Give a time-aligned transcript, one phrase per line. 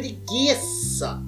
[0.00, 1.22] preguiça.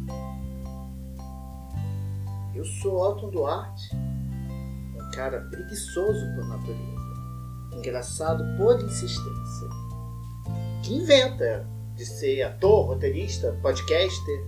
[2.55, 9.69] Eu sou Alton Duarte, um cara preguiçoso por natureza, engraçado por insistência,
[10.83, 14.47] que inventa de ser ator, roteirista, podcaster,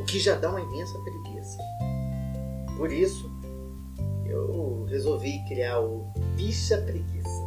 [0.00, 1.58] o que já dá uma imensa preguiça.
[2.78, 3.30] Por isso,
[4.24, 7.42] eu resolvi criar o Bicha Preguiça,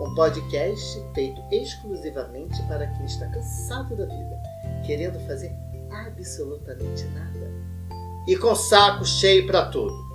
[0.00, 4.42] um podcast feito exclusivamente para quem está cansado da vida,
[4.86, 5.50] querendo fazer
[5.90, 7.50] absolutamente nada
[8.26, 10.14] e com saco cheio para tudo.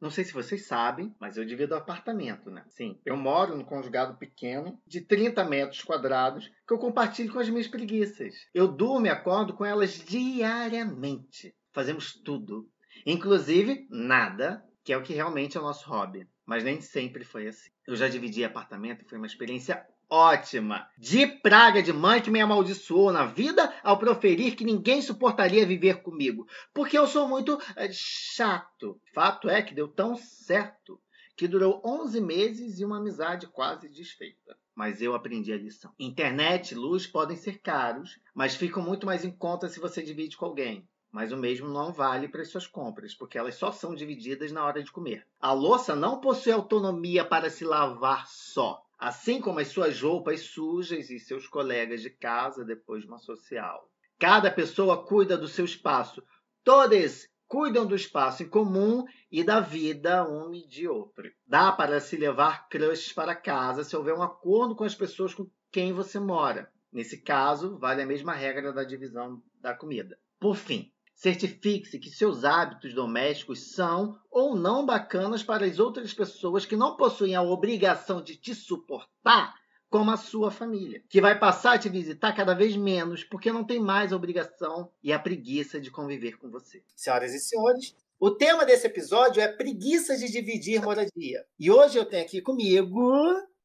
[0.00, 2.64] Não sei se vocês sabem, mas eu divido apartamento, né?
[2.70, 7.50] Sim, eu moro num conjugado pequeno de 30 metros quadrados que eu compartilho com as
[7.50, 8.34] minhas preguiças.
[8.54, 11.54] Eu durmo e acordo com elas diariamente.
[11.74, 12.66] Fazemos tudo.
[13.04, 16.26] Inclusive, nada, que é o que realmente é o nosso hobby.
[16.48, 17.68] Mas nem sempre foi assim.
[17.86, 20.88] Eu já dividi apartamento e foi uma experiência ótima.
[20.96, 26.00] De praga de mãe que me amaldiçoou na vida ao proferir que ninguém suportaria viver
[26.00, 26.48] comigo.
[26.72, 28.98] Porque eu sou muito é, chato.
[29.12, 30.98] Fato é que deu tão certo
[31.36, 34.56] que durou 11 meses e uma amizade quase desfeita.
[34.74, 35.92] Mas eu aprendi a lição.
[35.98, 40.34] Internet e luz podem ser caros, mas ficam muito mais em conta se você divide
[40.34, 40.88] com alguém.
[41.10, 44.64] Mas o mesmo não vale para as suas compras, porque elas só são divididas na
[44.64, 45.26] hora de comer.
[45.40, 51.08] A louça não possui autonomia para se lavar só assim como as suas roupas sujas
[51.08, 53.88] e seus colegas de casa depois de uma social.
[54.18, 56.22] Cada pessoa cuida do seu espaço.
[56.64, 61.30] Todos cuidam do espaço em comum e da vida um de outro.
[61.46, 65.48] Dá para se levar crushes para casa se houver um acordo com as pessoas com
[65.70, 66.70] quem você mora.
[66.92, 70.18] Nesse caso, vale a mesma regra da divisão da comida.
[70.40, 76.64] Por fim, Certifique-se que seus hábitos domésticos são ou não bacanas para as outras pessoas
[76.64, 79.52] que não possuem a obrigação de te suportar,
[79.90, 83.64] como a sua família, que vai passar a te visitar cada vez menos porque não
[83.64, 86.84] tem mais a obrigação e a preguiça de conviver com você.
[86.94, 91.44] Senhoras e senhores, o tema desse episódio é preguiça de dividir moradia.
[91.58, 93.12] E hoje eu tenho aqui comigo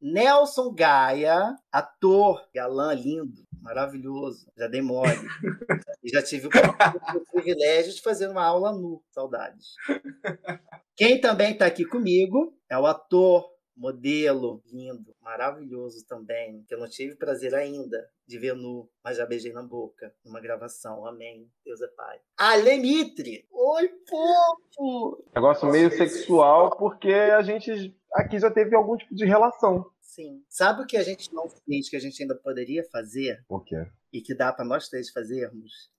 [0.01, 4.51] Nelson Gaia, ator, galã lindo, maravilhoso.
[4.57, 5.11] Já dei mole.
[6.03, 9.01] e já tive o privilégio de fazer uma aula nu.
[9.11, 9.73] Saudades.
[10.95, 16.87] Quem também está aqui comigo é o ator, modelo, lindo, maravilhoso também, que eu não
[16.87, 21.05] tive prazer ainda de ver nu, mas já beijei na boca, numa gravação.
[21.05, 21.49] Amém.
[21.65, 22.19] Deus é Pai.
[22.37, 23.45] Alemitre!
[23.51, 25.23] Oi, fofo!
[25.35, 29.85] Negócio meio sexual, porque a gente aqui já teve algum tipo de relação.
[30.13, 30.43] Sim.
[30.47, 33.43] Sabe o que a gente não fez, que a gente ainda poderia fazer?
[33.49, 33.87] O quê?
[34.11, 35.91] E que dá para nós três fazermos?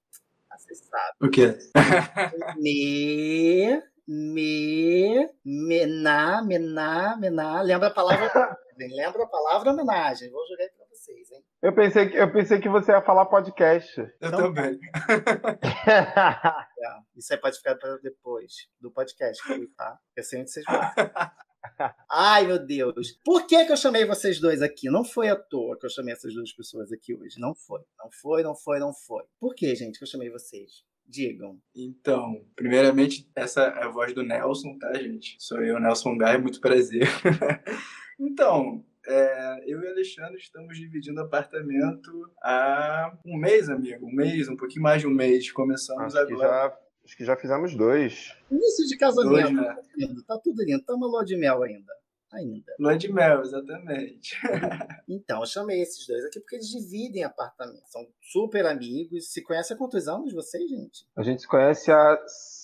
[0.49, 1.17] Ah, você sabe.
[1.21, 1.59] O quê?
[2.57, 7.61] me, me, mená, mená, mená.
[7.61, 10.31] Lembra a palavra Lembra a palavra homenagem.
[10.31, 11.45] Vou jogar para vocês, hein?
[11.61, 13.99] Eu pensei, que, eu pensei que você ia falar podcast.
[13.99, 14.79] Eu então, também.
[15.89, 19.43] é, isso aí pode ficar para depois do podcast,
[19.77, 19.99] tá?
[20.15, 20.81] Eu sei onde vocês vão.
[22.11, 23.13] Ai, meu Deus.
[23.25, 24.89] Por que, que eu chamei vocês dois aqui?
[24.91, 27.41] Não foi à toa que eu chamei essas duas pessoas aqui hoje.
[27.41, 27.81] Não foi.
[27.99, 29.25] Não foi, não foi, não foi.
[29.41, 30.85] Por que, gente, que eu chamei vocês?
[31.07, 31.61] Digam.
[31.75, 35.37] Então, primeiramente, essa é a voz do Nelson, tá, gente?
[35.39, 37.07] Sou eu, Nelson Gai, muito prazer.
[38.19, 42.11] então, é, eu e Alexandre estamos dividindo apartamento
[42.43, 44.07] há um mês, amigo.
[44.07, 45.51] Um mês, um pouquinho mais de um mês.
[45.53, 46.84] Começamos Acho agora.
[47.05, 48.35] Acho que já fizemos dois.
[48.51, 49.53] Início de casamento.
[49.53, 50.23] Dois, né?
[50.27, 50.83] Tá tudo lindo.
[50.83, 51.93] Tá uma lua de mel ainda.
[52.33, 52.75] Ainda.
[52.81, 54.35] Lua de mel, exatamente.
[55.09, 57.87] então, eu chamei esses dois aqui porque eles dividem apartamento.
[57.87, 59.33] São super amigos.
[59.33, 61.07] Se conhecem há quantos anos vocês, gente?
[61.15, 62.19] A gente se conhece há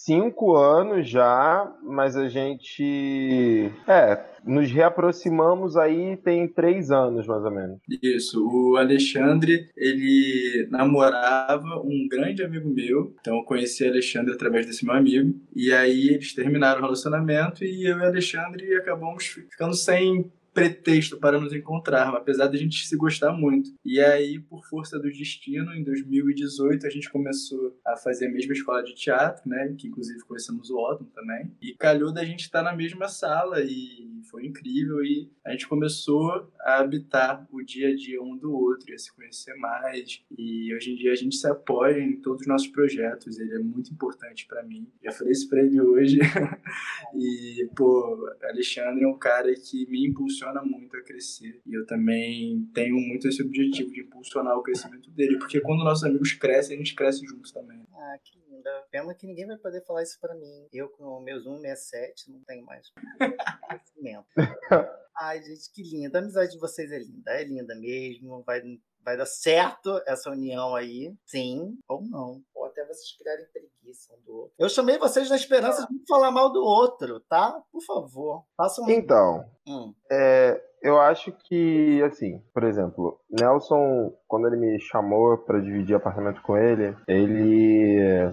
[0.04, 3.70] cinco anos já, mas a gente.
[3.86, 7.78] É, nos reaproximamos aí tem três anos, mais ou menos.
[8.02, 8.42] Isso.
[8.46, 13.14] O Alexandre, ele namorava um grande amigo meu.
[13.20, 15.34] Então eu conheci o Alexandre através desse meu amigo.
[15.54, 21.18] E aí eles terminaram o relacionamento e eu e o Alexandre acabamos ficando sem pretexto
[21.18, 23.70] para nos encontrar, apesar de a gente se gostar muito.
[23.84, 28.52] E aí, por força do destino, em 2018 a gente começou a fazer a mesma
[28.52, 31.52] escola de teatro, né, que inclusive conhecemos o Otton também.
[31.60, 36.50] E calhou da gente estar na mesma sala e foi incrível e a gente começou
[36.60, 40.22] a habitar o dia a dia um do outro e a se conhecer mais.
[40.36, 43.58] E hoje em dia a gente se apoia em todos os nossos projetos, ele é
[43.58, 44.86] muito importante para mim.
[45.02, 46.18] Já falei isso para ele hoje.
[47.14, 51.60] e, pô, Alexandre é um cara que me impulsiona muito a crescer.
[51.66, 56.04] E eu também tenho muito esse objetivo de impulsionar o crescimento dele, porque quando nossos
[56.04, 57.80] amigos crescem, a gente cresce juntos também.
[57.92, 58.84] Ah, que linda.
[58.90, 60.66] Pena que ninguém vai poder falar isso pra mim.
[60.72, 62.86] Eu, com meus 167, não tenho mais
[63.18, 64.26] conhecimento.
[65.20, 66.18] Ai, gente, que linda.
[66.18, 67.30] A amizade de vocês é linda.
[67.32, 68.42] É linda mesmo.
[68.46, 68.62] Vai,
[69.04, 71.14] vai dar certo essa união aí.
[71.26, 72.42] Sim ou não.
[72.54, 74.54] Ou até vocês criarem preguiça um do outro.
[74.58, 77.60] Eu chamei vocês na esperança de não falar mal do outro, tá?
[77.72, 78.44] Por favor.
[78.56, 78.90] Façam um.
[78.90, 79.92] Então, Hum.
[80.10, 86.40] é, eu acho que, assim, por exemplo, Nelson, quando ele me chamou para dividir apartamento
[86.42, 88.32] com ele, ele.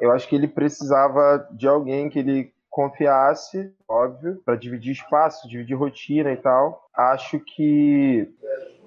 [0.00, 5.76] Eu acho que ele precisava de alguém que ele confiasse, óbvio, para dividir espaço, dividir
[5.76, 6.88] rotina e tal.
[6.94, 8.28] Acho que.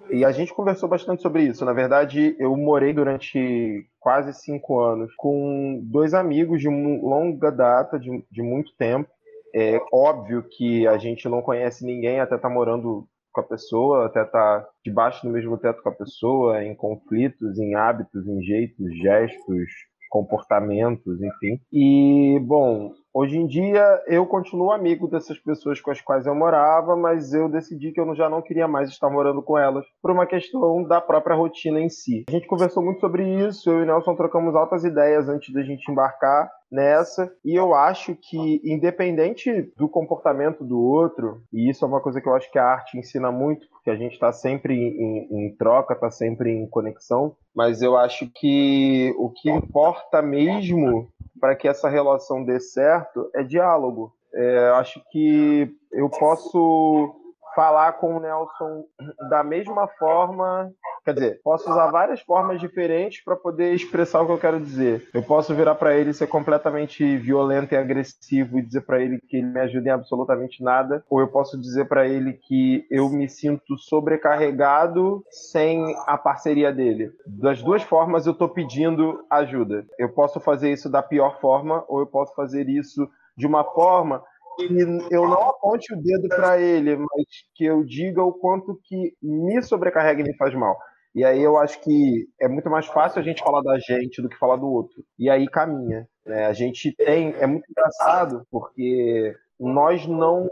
[0.09, 1.65] E a gente conversou bastante sobre isso.
[1.65, 8.23] Na verdade, eu morei durante quase cinco anos com dois amigos de longa data, de,
[8.29, 9.09] de muito tempo.
[9.53, 14.23] É óbvio que a gente não conhece ninguém até estar morando com a pessoa, até
[14.23, 19.69] estar debaixo do mesmo teto com a pessoa, em conflitos, em hábitos, em jeitos, gestos,
[20.11, 21.59] comportamentos, enfim.
[21.71, 26.95] E, bom, hoje em dia eu continuo amigo dessas pessoas com as quais eu morava,
[26.95, 30.25] mas eu decidi que eu já não queria mais estar morando com elas por uma
[30.25, 32.25] questão da própria rotina em si.
[32.27, 35.91] A gente conversou muito sobre isso, eu e Nelson trocamos altas ideias antes da gente
[35.91, 41.99] embarcar nessa, e eu acho que, independente do comportamento do outro, e isso é uma
[41.99, 45.27] coisa que eu acho que a arte ensina muito, porque a gente está sempre em,
[45.29, 51.09] em troca, está sempre em conexão, mas eu acho que o que importa mesmo
[51.41, 54.13] para que essa relação dê certo é diálogo.
[54.33, 57.15] É, acho que eu posso
[57.55, 58.85] falar com o Nelson
[59.29, 60.71] da mesma forma,
[61.03, 65.07] quer dizer, posso usar várias formas diferentes para poder expressar o que eu quero dizer.
[65.13, 69.38] Eu posso virar para ele ser completamente violento e agressivo e dizer para ele que
[69.38, 73.27] ele me ajuda em absolutamente nada, ou eu posso dizer para ele que eu me
[73.27, 77.12] sinto sobrecarregado sem a parceria dele.
[77.25, 79.86] Das duas formas eu estou pedindo ajuda.
[79.98, 84.24] Eu posso fazer isso da pior forma ou eu posso fazer isso de uma forma
[84.57, 84.65] que
[85.09, 87.25] eu não aponte o dedo para ele, mas
[87.56, 90.77] que eu diga o quanto que me sobrecarrega e me faz mal.
[91.13, 94.29] E aí eu acho que é muito mais fácil a gente falar da gente do
[94.29, 95.03] que falar do outro.
[95.19, 96.07] E aí caminha.
[96.25, 96.45] Né?
[96.45, 97.33] A gente tem.
[97.33, 100.47] É muito engraçado, porque nós não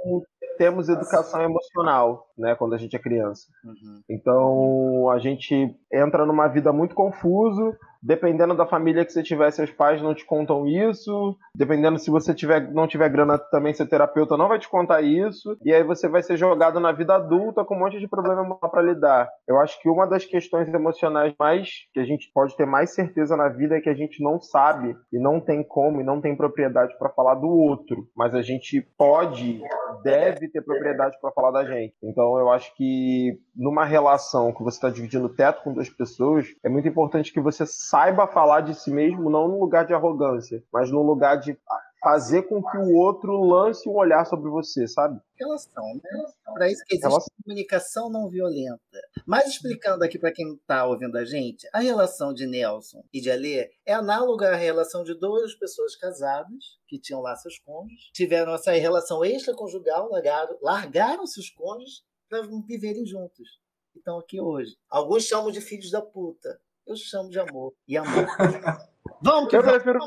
[0.57, 3.47] temos educação emocional, né, quando a gente é criança.
[3.63, 4.01] Uhum.
[4.09, 7.73] Então a gente entra numa vida muito confuso.
[8.01, 11.38] Dependendo da família que você tiver, seus pais não te contam isso.
[11.54, 15.57] Dependendo se você tiver, não tiver grana também, ser terapeuta não vai te contar isso.
[15.63, 18.81] E aí você vai ser jogado na vida adulta com um monte de problema para
[18.81, 19.30] lidar.
[19.48, 23.36] Eu acho que uma das questões emocionais mais que a gente pode ter mais certeza
[23.36, 26.36] na vida é que a gente não sabe e não tem como e não tem
[26.36, 29.62] propriedade para falar do outro, mas a gente pode,
[30.04, 31.94] deve ter propriedade para falar da gente.
[32.01, 36.48] Então eu acho que numa relação que você está dividindo o teto com duas pessoas,
[36.63, 40.63] é muito importante que você saiba falar de si mesmo, não num lugar de arrogância,
[40.71, 41.57] mas num lugar de
[42.01, 45.19] fazer com que o outro lance um olhar sobre você, sabe?
[45.38, 46.25] Relação, né?
[46.53, 47.36] Para isso que existe Relação.
[47.44, 48.80] comunicação não violenta.
[49.25, 53.30] Mas explicando aqui para quem está ouvindo a gente, a relação de Nelson e de
[53.30, 58.53] Alê é análoga à relação de duas pessoas casadas que tinham lá seus cônjuges, tiveram
[58.53, 63.59] essa relação extraconjugal, largaram, largaram seus cônjuges para viverem juntos.
[63.95, 64.77] Então aqui hoje.
[64.89, 66.59] Alguns chamam de filhos da puta.
[66.89, 67.71] Eu chamo de amor.
[67.88, 68.25] E amor.
[69.22, 69.84] Vamos que Eu vamos.
[69.84, 70.00] prefiro,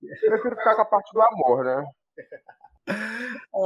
[0.00, 1.84] prefiro ficar com a parte do amor, né?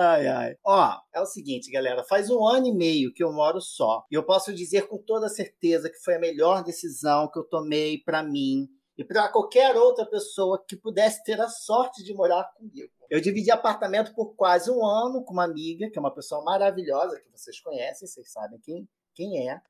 [0.01, 0.57] Ai, ai.
[0.65, 2.03] Ó, é o seguinte, galera.
[2.03, 4.05] Faz um ano e meio que eu moro só.
[4.11, 7.99] E eu posso dizer com toda certeza que foi a melhor decisão que eu tomei
[8.03, 12.91] para mim e para qualquer outra pessoa que pudesse ter a sorte de morar comigo.
[13.09, 17.21] Eu dividi apartamento por quase um ano com uma amiga, que é uma pessoa maravilhosa,
[17.21, 19.61] que vocês conhecem, vocês sabem quem, quem é.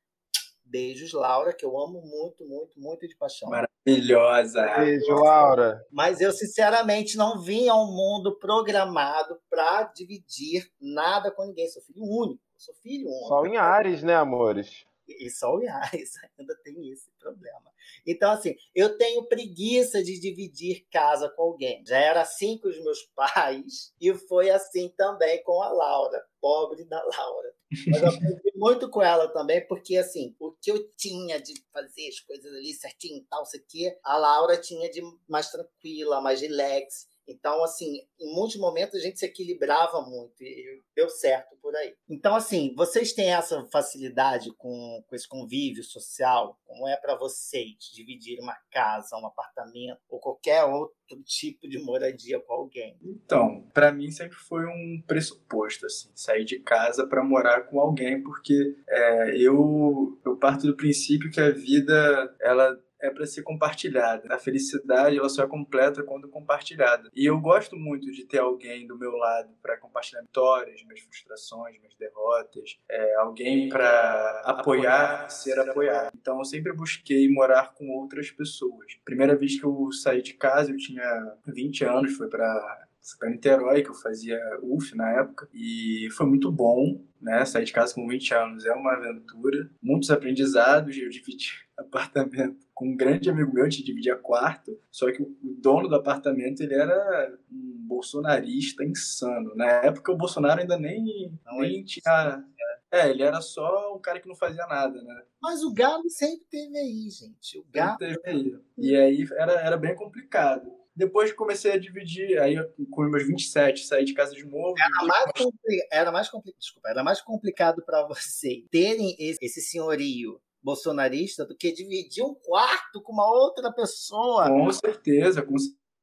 [0.65, 3.51] Beijos, Laura, que eu amo muito, muito, muito de paixão.
[3.51, 4.67] Maravilhosa.
[4.79, 5.85] Beijo, Laura.
[5.91, 11.69] Mas eu, sinceramente, não vim ao mundo programado para dividir nada com ninguém.
[11.69, 12.43] Sou filho único.
[12.57, 13.29] Sou filho único.
[13.29, 14.87] Sol em Ares, né, amores?
[15.07, 17.71] E só o reais ainda tem esse problema.
[18.07, 21.85] Então, assim, eu tenho preguiça de dividir casa com alguém.
[21.87, 26.25] Já era assim com os meus pais e foi assim também com a Laura.
[26.41, 27.55] Pobre da Laura.
[27.89, 32.09] Mas eu aprendi muito com ela também, porque, assim, o que eu tinha de fazer
[32.09, 36.41] as coisas ali certinho e tal, isso aqui, a Laura tinha de mais tranquila, mais
[36.41, 37.09] relax.
[37.27, 41.95] Então, assim, em muitos momentos a gente se equilibrava muito e deu certo por aí.
[42.09, 46.59] Então, assim, vocês têm essa facilidade com, com esse convívio social?
[46.65, 52.41] Como é para vocês dividir uma casa, um apartamento ou qualquer outro tipo de moradia
[52.41, 52.99] com alguém?
[53.03, 58.23] Então, para mim sempre foi um pressuposto assim, sair de casa para morar com alguém,
[58.23, 64.33] porque é, eu eu parto do princípio que a vida ela é para ser compartilhada.
[64.33, 67.11] A felicidade ela só é completa quando compartilhada.
[67.15, 71.79] E eu gosto muito de ter alguém do meu lado para compartilhar vitórias, minhas frustrações,
[71.79, 76.13] minhas derrotas, é, alguém para apoiar, ser apoiado.
[76.15, 78.95] Então eu sempre busquei morar com outras pessoas.
[79.05, 82.87] Primeira vez que eu saí de casa, eu tinha 20 anos, foi para
[83.19, 87.45] para Niterói, que eu fazia UF na época, e foi muito bom, né?
[87.45, 92.89] Sair de casa com 20 anos é uma aventura, muitos aprendizados, eu dividi apartamento com
[92.89, 96.75] um grande amigo meu, a gente dividia quarto, só que o dono do apartamento, ele
[96.75, 99.55] era um bolsonarista insano.
[99.55, 102.45] Na época o Bolsonaro ainda nem, não, nem tinha...
[102.91, 105.23] É, ele era só um cara que não fazia nada, né?
[105.41, 107.59] Mas o Galo sempre teve aí, gente.
[107.59, 108.61] O Galo sempre teve aí.
[108.77, 110.71] E aí era, era bem complicado.
[111.05, 112.55] Depois comecei a dividir, aí
[112.89, 114.75] com meus 27, saí de casa de novo.
[114.79, 115.89] Era mais, compli...
[115.91, 116.55] era mais, compli...
[116.57, 123.03] Desculpa, era mais complicado para você terem esse senhorio bolsonarista do que dividir um quarto
[123.03, 124.49] com uma outra pessoa.
[124.49, 125.57] Com certeza, com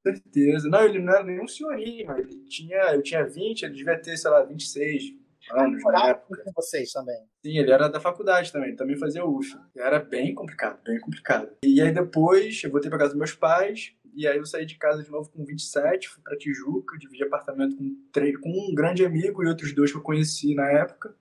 [0.06, 0.68] certeza.
[0.68, 4.30] Não, ele não era nenhum senhorinho, ele tinha, eu tinha 20, ele devia ter, sei
[4.30, 5.14] lá, 26
[5.52, 6.44] anos na época.
[6.44, 7.18] com vocês também.
[7.44, 9.58] Sim, ele era da faculdade também, também fazia UF.
[9.76, 11.52] Era bem complicado, bem complicado.
[11.64, 14.76] E aí depois eu voltei para casa dos meus pais, e aí eu saí de
[14.76, 19.06] casa de novo com 27, fui para Tijuca, dividi apartamento com, três, com um grande
[19.06, 21.16] amigo e outros dois que eu conheci na época.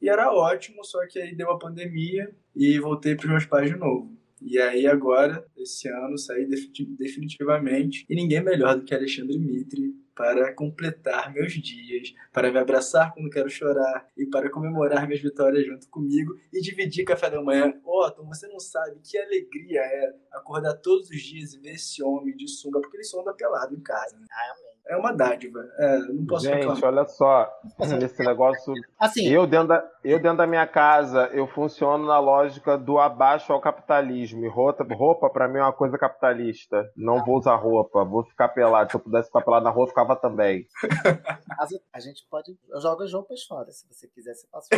[0.00, 3.76] E era ótimo, só que aí deu a pandemia e voltei para meus pais de
[3.76, 4.16] novo.
[4.40, 8.06] E aí agora, esse ano, saí definitivamente.
[8.08, 13.28] E ninguém melhor do que Alexandre Mitre para completar meus dias, para me abraçar quando
[13.28, 17.78] quero chorar e para comemorar minhas vitórias junto comigo e dividir café da manhã.
[17.84, 22.34] Otto, você não sabe que alegria é acordar todos os dias e ver esse homem
[22.34, 24.16] de sunga, porque ele só anda pelado em casa.
[24.18, 24.26] Né?
[24.30, 25.60] Ah, é uma dádiva.
[25.78, 26.84] É, não posso Gente, reclamar.
[26.84, 27.60] olha só,
[28.02, 28.72] esse negócio.
[28.98, 33.52] Assim, eu, dentro da, eu dentro da minha casa, eu funciono na lógica do abaixo
[33.52, 34.44] ao capitalismo.
[34.44, 36.90] E roupa, roupa para mim é uma coisa capitalista.
[36.96, 38.90] Não vou usar roupa, vou ficar pelado.
[38.90, 40.66] Se eu pudesse ficar pelado na rua, ficava também.
[41.92, 42.56] A gente pode.
[42.68, 44.68] Eu jogo as roupas fora, se você quiser, você passa.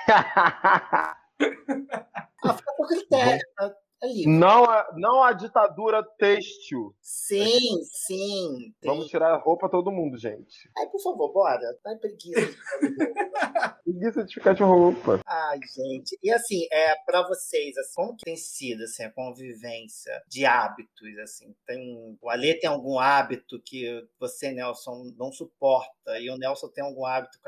[0.00, 1.16] ah,
[2.54, 3.40] fica por critério.
[3.56, 3.74] Tá?
[4.02, 6.94] É não a, não a ditadura têxtil.
[7.00, 8.74] Sim, sim.
[8.80, 8.90] Tem...
[8.90, 10.70] Vamos tirar a roupa todo mundo, gente.
[10.76, 11.60] Ai, por favor, bora.
[11.86, 12.54] Ai, preguiça de
[13.84, 15.20] Preguiça de ficar de roupa.
[15.26, 16.18] Ai, gente.
[16.22, 21.18] E assim, é para vocês, assim, como que tem sido assim, a convivência de hábitos?
[21.22, 26.18] Assim, tem, o Alê tem algum hábito que você, Nelson, não suporta?
[26.18, 27.38] E o Nelson tem algum hábito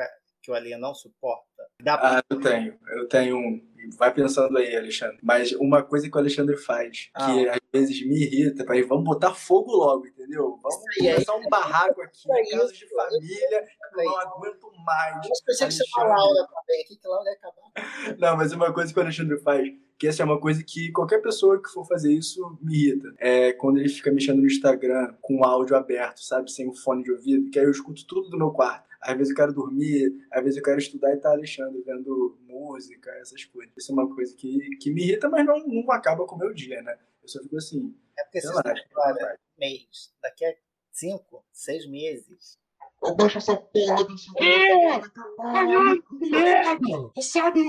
[0.47, 1.45] que o Alê não suporta?
[1.83, 2.19] Dá pra...
[2.19, 2.79] Ah, eu tenho.
[2.93, 3.61] Eu tenho um.
[3.99, 5.19] Vai pensando aí, Alexandre.
[5.23, 7.27] Mas uma coisa que o Alexandre faz, ah.
[7.27, 10.59] que às vezes me irrita, pai, vamos botar fogo logo, entendeu?
[10.63, 13.65] Vamos começar um barraco aqui, em casa de família,
[13.97, 15.29] eu não aguento mais.
[15.29, 18.19] Mas pensei que você falar Laura também aqui, que Laura ia acabar.
[18.19, 21.21] Não, mas uma coisa que o Alexandre faz, que essa é uma coisa que qualquer
[21.23, 23.09] pessoa que for fazer isso me irrita.
[23.19, 26.51] É quando ele fica mexendo no Instagram com o áudio aberto, sabe?
[26.51, 28.86] Sem o fone de ouvido, que aí eu escuto tudo do meu quarto.
[29.07, 33.11] Às vezes eu quero dormir, às vezes eu quero estudar e tá Alexandre vendo música,
[33.21, 33.73] essas coisas.
[33.77, 36.53] Isso é uma coisa que, que me irrita, mas não, não acaba com o meu
[36.53, 36.99] dia, né?
[37.23, 37.95] Eu só fico assim.
[38.19, 38.49] É porque você
[38.97, 40.53] olha, mês, daqui a
[40.91, 42.59] cinco, seis meses.
[43.01, 45.13] Eu deixo essa porra desse mundo.
[45.37, 47.11] Caralho, merda!
[47.21, 47.61] Sabe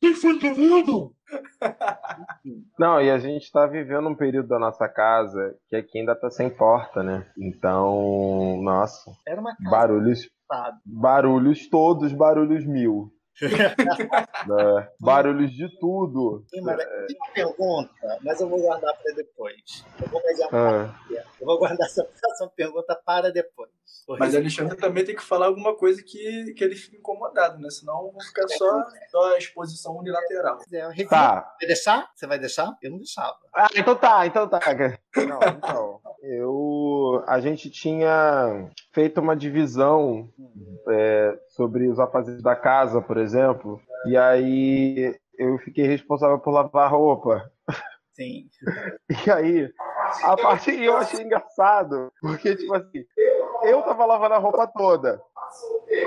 [0.00, 1.14] quem foi do mundo?
[2.78, 6.30] Não, e a gente tá vivendo um período da nossa casa que aqui ainda tá
[6.30, 7.30] sem porta, né?
[7.38, 9.12] Então, nossa.
[9.26, 10.28] Era uma casa barulhos,
[10.84, 13.12] barulhos todos, barulhos mil.
[13.40, 16.44] é, barulhos de tudo.
[16.48, 17.06] Sim, mas é.
[17.16, 19.84] uma pergunta, mas eu vou guardar para depois.
[20.00, 20.20] Eu vou,
[20.52, 20.94] ah.
[21.40, 23.70] eu vou guardar essa, essa pergunta para depois.
[24.18, 27.70] Mas Alexandre também tem que falar alguma coisa que, que ele fique incomodado, né?
[27.70, 30.58] Senão vão ficar só, só a exposição unilateral.
[30.72, 31.54] É, tá.
[31.58, 32.10] Vai deixar?
[32.14, 32.76] Você vai deixar?
[32.82, 33.36] Eu não deixava.
[33.54, 34.60] Ah, então tá, então tá.
[35.16, 36.00] Não, então.
[36.22, 36.50] Eu.
[37.26, 40.28] A gente tinha feito uma divisão
[40.88, 43.80] é, sobre os afazeres da casa, por exemplo.
[44.06, 47.50] E aí eu fiquei responsável por lavar roupa.
[48.14, 48.48] Sim.
[49.26, 49.68] E aí,
[50.22, 53.04] a partir eu achei engraçado, porque, tipo assim,
[53.62, 55.20] eu tava lavando a roupa toda.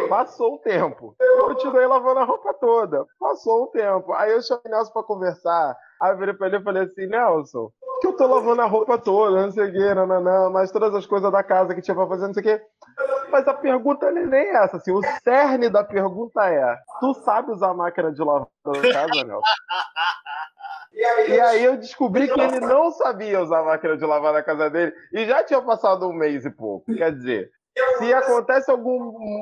[0.09, 1.15] Passou o tempo.
[1.41, 3.05] Continuei lavando a roupa toda.
[3.19, 4.13] Passou o tempo.
[4.13, 5.77] Aí eu chamei o Nelson pra conversar.
[6.01, 7.69] Aí eu virei pra ele e falei assim, Nelson,
[8.13, 10.93] eu tô lavando a roupa toda, não sei o que, não, não, não, mas todas
[10.93, 12.65] as coisas da casa que tinha pra fazer, não sei o que.
[13.31, 17.51] Mas a pergunta não é nem essa, assim, o cerne da pergunta é, tu sabe
[17.51, 19.41] usar a máquina de lavar da casa, Nelson?
[21.27, 24.69] E aí eu descobri que ele não sabia usar a máquina de lavar na casa
[24.69, 26.93] dele e já tinha passado um mês e pouco.
[26.93, 27.49] Quer dizer,
[27.97, 28.99] se acontece algum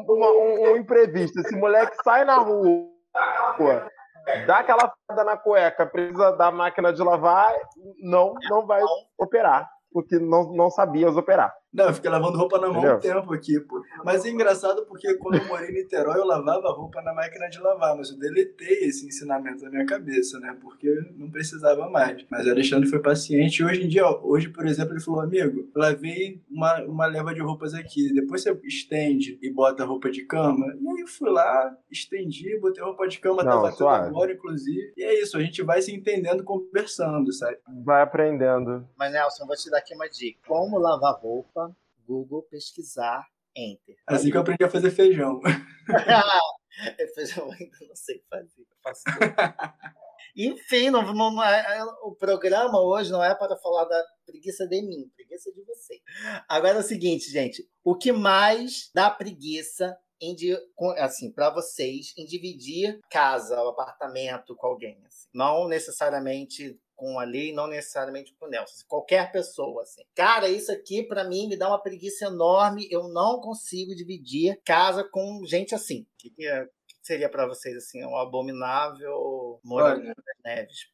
[0.08, 2.88] uma, um, um, imprevisto, esse moleque sai na rua
[4.46, 7.54] dá aquela fada na cueca, precisa da máquina de lavar,
[8.02, 8.82] não, não vai
[9.18, 11.54] operar, porque não, não sabias operar.
[11.74, 12.98] Não, eu fiquei lavando roupa na mão Entendeu?
[12.98, 13.82] um tempo aqui, pô.
[14.04, 17.60] Mas é engraçado porque quando eu morei em Niterói, eu lavava roupa na máquina de
[17.60, 20.58] lavar, mas eu deletei esse ensinamento da minha cabeça, né?
[20.62, 22.26] Porque eu não precisava mais.
[22.30, 23.60] Mas o Alexandre foi paciente.
[23.60, 27.34] E hoje em dia, ó, hoje, por exemplo, ele falou, amigo, lavei uma, uma leva
[27.34, 28.14] de roupas aqui.
[28.14, 30.66] Depois você estende e bota a roupa de cama.
[30.80, 34.08] E aí eu fui lá, estendi, botei a roupa de cama, não, tava suave.
[34.08, 34.94] agora, inclusive.
[34.98, 37.58] E é isso, a gente vai se entendendo conversando, sabe?
[37.86, 38.86] Vai aprendendo.
[38.98, 40.40] Mas, Nelson, vou te dar aqui uma dica.
[40.46, 41.61] Como lavar roupa
[42.12, 43.26] Google, pesquisar,
[43.56, 43.96] Enter.
[44.08, 45.40] Assim que eu aprendi a fazer feijão.
[46.98, 48.66] é, feijão ainda não sei fazer.
[48.84, 49.04] Faço
[50.36, 54.82] Enfim, não, não, é, é, o programa hoje não é para falar da preguiça de
[54.82, 56.00] mim, preguiça de você.
[56.48, 60.36] Agora é o seguinte, gente, o que mais dá preguiça em,
[61.00, 65.28] assim, para vocês em dividir casa, ou apartamento com alguém, assim.
[65.34, 68.76] não necessariamente com a lei, não necessariamente com o Nelson.
[68.76, 70.04] Assim, qualquer pessoa, assim.
[70.16, 72.88] Cara, isso aqui para mim me dá uma preguiça enorme.
[72.92, 76.02] Eu não consigo dividir casa com gente assim.
[76.02, 76.68] O que, que, é,
[77.02, 80.14] seria para vocês assim, um abominável Morando
[80.46, 80.92] Neves?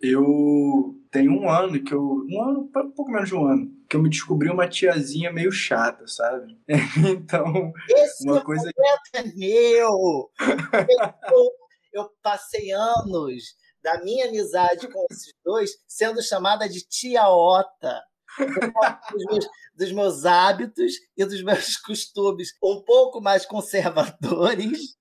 [0.00, 2.02] Eu tenho um ano que eu.
[2.02, 5.50] Um ano, um pouco menos de um ano, que eu me descobri uma tiazinha meio
[5.50, 6.56] chata, sabe?
[7.16, 8.70] Então, Esse uma coisa.
[9.14, 10.30] É meu!
[11.32, 11.50] eu,
[11.92, 18.02] eu passei anos da minha amizade com esses dois sendo chamada de tia Ota.
[18.38, 24.96] Dos meus, dos meus, hábitos e dos meus costumes um pouco mais conservadores,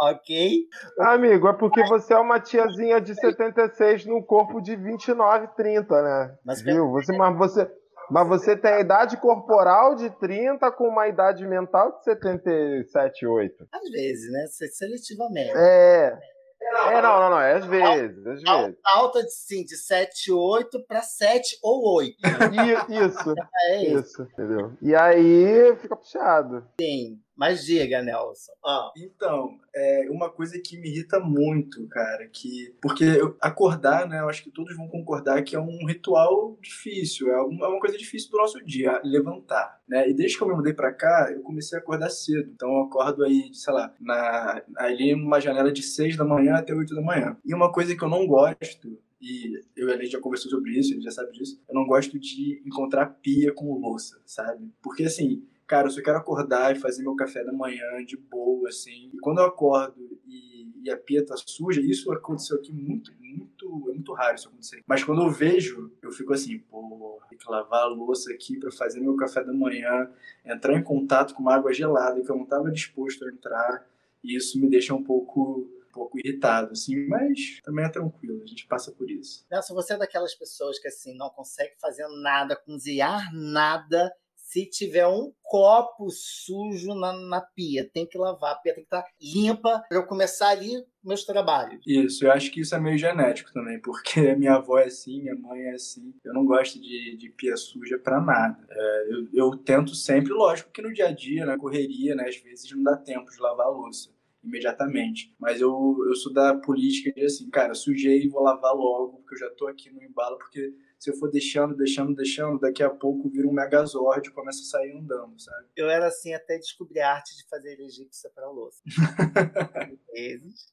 [0.00, 0.66] ok?
[0.98, 6.36] Amigo, é porque você é uma tiazinha de 76 no corpo de 29, 30, né?
[6.44, 6.90] Mas, Viu?
[6.90, 7.70] Você, mas, você,
[8.10, 13.68] mas você tem a idade corporal de 30 com uma idade mental de 77, 8.
[13.72, 14.46] Às vezes, né?
[14.48, 15.52] Seletivamente.
[15.54, 16.18] É.
[16.66, 18.78] É, não, não, não, é às vezes, às vezes.
[18.84, 22.16] Alta de, sim, de 7, 8 para 7 ou 8.
[22.88, 23.34] Isso,
[23.68, 23.98] é isso.
[23.98, 24.72] isso, entendeu?
[24.80, 26.66] E aí fica puxado.
[26.80, 27.20] Sim.
[27.36, 28.52] Mas diga, Nelson.
[28.64, 28.92] Ah.
[28.96, 33.04] Então, é uma coisa que me irrita muito, cara, que porque
[33.40, 34.20] acordar, né?
[34.20, 38.30] Eu acho que todos vão concordar que é um ritual difícil, é uma coisa difícil
[38.30, 40.08] do nosso dia, levantar, né?
[40.08, 42.50] E desde que eu me mudei para cá, eu comecei a acordar cedo.
[42.54, 46.72] Então eu acordo aí, sei lá, na ali numa janela de 6 da manhã até
[46.72, 47.36] 8 da manhã.
[47.44, 50.78] E uma coisa que eu não gosto e eu e a gente já conversou sobre
[50.78, 51.60] isso, ele já sabe disso.
[51.68, 54.70] Eu não gosto de encontrar pia com louça, sabe?
[54.82, 58.68] Porque assim, cara, eu só quero acordar e fazer meu café da manhã de boa,
[58.68, 59.10] assim.
[59.12, 63.90] E quando eu acordo e, e a pia tá suja, isso aconteceu aqui muito, muito,
[63.90, 64.82] é muito raro isso acontecer.
[64.86, 68.70] Mas quando eu vejo, eu fico assim, pô, tem que lavar a louça aqui para
[68.70, 70.10] fazer meu café da manhã,
[70.44, 73.86] entrar em contato com uma água gelada que eu não estava disposto a entrar.
[74.22, 78.46] E isso me deixa um pouco um pouco irritado, assim, mas também é tranquilo, a
[78.46, 79.46] gente passa por isso.
[79.48, 84.12] Nelson, você é daquelas pessoas que, assim, não consegue fazer nada, cozinhar nada
[84.54, 88.94] se tiver um copo sujo na, na pia, tem que lavar, a pia tem que
[88.94, 90.70] estar limpa para eu começar ali
[91.02, 91.80] meus trabalhos.
[91.84, 95.34] Isso, eu acho que isso é meio genético também, porque minha avó é assim, minha
[95.34, 96.14] mãe é assim.
[96.24, 98.56] Eu não gosto de, de pia suja para nada.
[98.70, 102.36] É, eu, eu tento sempre, lógico que no dia a dia, na correria, né, às
[102.36, 104.14] vezes não dá tempo de lavar a louça
[104.44, 105.34] imediatamente.
[105.36, 109.34] Mas eu, eu sou da política de assim, cara, sujei e vou lavar logo, porque
[109.34, 110.72] eu já tô aqui no embalo, porque
[111.04, 114.64] se eu for deixando, deixando, deixando, daqui a pouco vira um megazord e começa a
[114.64, 115.66] sair andando, sabe?
[115.76, 118.80] Eu era assim até descobrir a arte de fazer egípcia para louça.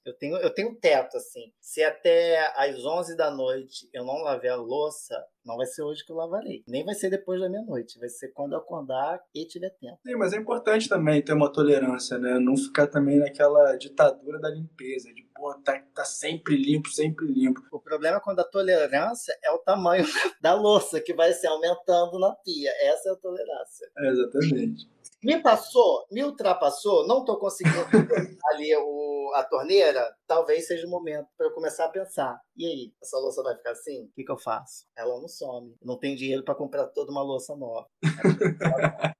[0.06, 1.52] eu tenho eu tenho um teto assim.
[1.60, 6.06] Se até às 11 da noite eu não lavei a louça, não vai ser hoje
[6.06, 6.64] que eu lavarei.
[6.68, 8.00] Nem vai ser depois da meia-noite.
[8.00, 10.00] Vai ser quando eu acordar e tiver tempo.
[10.06, 12.40] Sim, mas é importante também ter uma tolerância, né?
[12.40, 17.62] Não ficar também naquela ditadura da limpeza, de pô, tá, tá sempre limpo, sempre limpo.
[17.72, 20.06] O problema é quando a tolerância é o tamanho
[20.40, 22.72] da louça que vai se aumentando na pia.
[22.82, 23.92] Essa é a tolerância.
[23.98, 24.90] É, exatamente.
[25.24, 27.78] Me passou, me ultrapassou, não estou conseguindo
[28.52, 32.40] ali o, a torneira, talvez seja o momento para eu começar a pensar.
[32.58, 34.06] E aí, essa louça vai ficar assim?
[34.06, 34.86] O que, que eu faço?
[34.98, 35.76] Ela não some.
[35.84, 37.86] não tem dinheiro para comprar toda uma louça nova.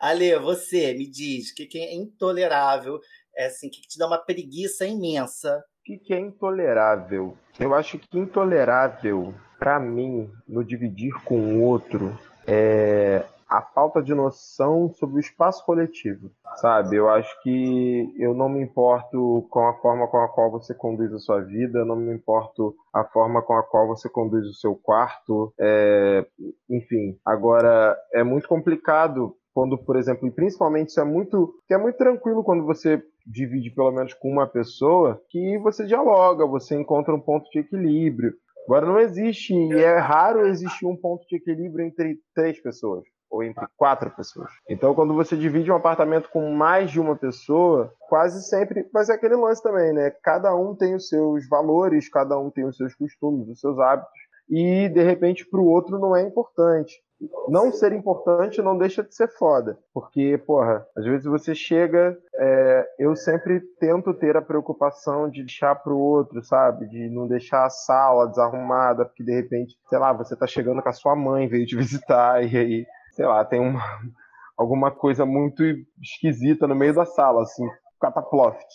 [0.00, 2.98] Ale, você me diz o que, que é intolerável,
[3.36, 5.58] é assim, que te dá uma preguiça imensa.
[5.58, 7.36] O que, que é intolerável?
[7.60, 14.14] Eu acho que intolerável, para mim, no dividir com o outro, é a falta de
[14.14, 16.96] noção sobre o espaço coletivo, sabe?
[16.96, 21.12] Eu acho que eu não me importo com a forma com a qual você conduz
[21.12, 24.54] a sua vida, eu não me importo a forma com a qual você conduz o
[24.54, 26.26] seu quarto, é...
[26.68, 27.18] enfim.
[27.24, 31.96] Agora, é muito complicado quando, por exemplo, e principalmente isso é muito, que é muito
[31.96, 37.20] tranquilo quando você divide pelo menos com uma pessoa, que você dialoga, você encontra um
[37.20, 38.34] ponto de equilíbrio.
[38.66, 43.04] Agora não existe, e é raro existir um ponto de equilíbrio entre três pessoas
[43.34, 44.50] ou entre quatro pessoas.
[44.68, 49.14] Então, quando você divide um apartamento com mais de uma pessoa, quase sempre vai ser
[49.14, 50.10] aquele lance também, né?
[50.22, 54.12] Cada um tem os seus valores, cada um tem os seus costumes, os seus hábitos,
[54.48, 57.02] e de repente para o outro não é importante.
[57.48, 62.86] Não ser importante não deixa de ser foda, porque, porra, às vezes você chega, é,
[62.98, 66.86] eu sempre tento ter a preocupação de deixar pro outro, sabe?
[66.88, 70.88] De não deixar a sala desarrumada, porque de repente, sei lá, você tá chegando com
[70.88, 73.80] a sua mãe, veio te visitar, e aí sei lá, tem uma,
[74.56, 75.62] alguma coisa muito
[76.02, 77.66] esquisita no meio da sala, assim,
[78.00, 78.66] cataploft,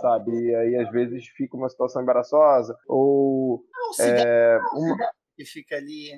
[0.00, 0.32] sabe?
[0.32, 3.64] E aí às vezes fica uma situação embaraçosa, ou.
[3.72, 4.96] Não, é, uma...
[5.38, 6.10] E fica ali.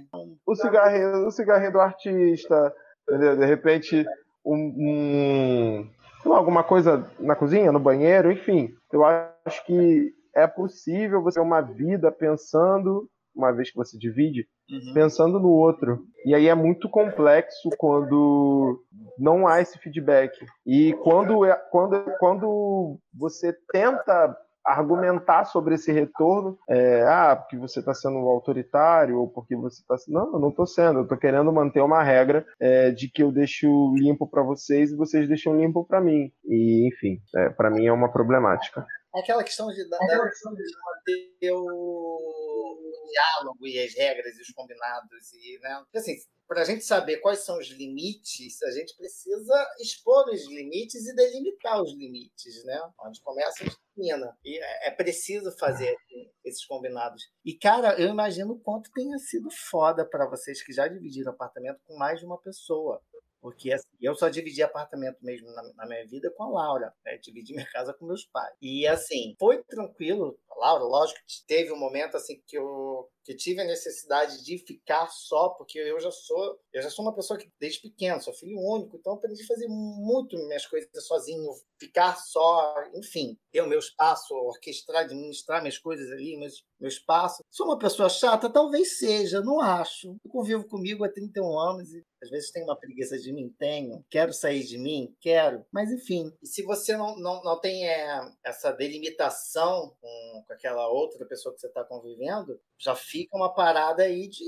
[0.46, 2.74] O cigarrinho, o cigarrinho do artista,
[3.08, 3.36] entendeu?
[3.36, 4.04] De repente,
[4.44, 5.88] um,
[6.26, 8.74] um, alguma coisa na cozinha, no banheiro, enfim.
[8.92, 14.46] Eu acho que é possível você ter uma vida pensando uma vez que você divide,
[14.70, 14.94] uhum.
[14.94, 16.04] pensando no outro.
[16.24, 18.82] E aí é muito complexo quando
[19.18, 20.32] não há esse feedback.
[20.66, 27.78] E quando, é, quando, quando você tenta argumentar sobre esse retorno, é, ah, porque você
[27.78, 29.94] está sendo autoritário, ou porque você está.
[30.08, 33.30] Não, eu não estou sendo, eu estou querendo manter uma regra é, de que eu
[33.30, 36.32] deixo limpo para vocês e vocês deixam limpo para mim.
[36.44, 38.84] E, enfim, é, para mim é uma problemática.
[39.16, 42.76] É aquela questão de, da, da, de manter o
[43.10, 45.84] diálogo e as regras e os combinados e né?
[45.94, 51.06] Assim para a gente saber quais são os limites a gente precisa expor os limites
[51.06, 52.80] e delimitar os limites né?
[53.00, 54.36] Onde começa a termina.
[54.44, 55.96] E é, é preciso fazer
[56.44, 57.22] esses combinados.
[57.44, 61.80] E cara eu imagino o quanto tenha sido foda para vocês que já dividiram apartamento
[61.84, 63.02] com mais de uma pessoa
[63.46, 67.16] porque assim, eu só dividi apartamento mesmo na, na minha vida com a Laura, né?
[67.18, 68.52] dividi minha casa com meus pais.
[68.60, 70.36] E assim, foi tranquilo.
[70.58, 75.08] Laura, lógico que teve um momento assim que eu que tive a necessidade de ficar
[75.08, 78.56] só, porque eu já sou, eu já sou uma pessoa que desde pequeno, sou filho
[78.56, 83.80] único, então aprendi a fazer muito minhas coisas sozinho, ficar só, enfim, ter o meu
[83.80, 87.42] espaço, orquestrar, administrar minhas coisas ali, meus, meu espaço.
[87.50, 88.48] Sou uma pessoa chata?
[88.48, 90.16] Talvez seja, não acho.
[90.24, 94.04] Eu convivo comigo há 31 anos e às vezes tem uma preguiça de mim, tenho.
[94.08, 95.12] Quero sair de mim?
[95.20, 95.66] Quero.
[95.72, 100.88] Mas enfim, e se você não, não, não tem é, essa delimitação com, com aquela
[100.88, 104.44] outra pessoa que você está convivendo, já fica uma parada aí de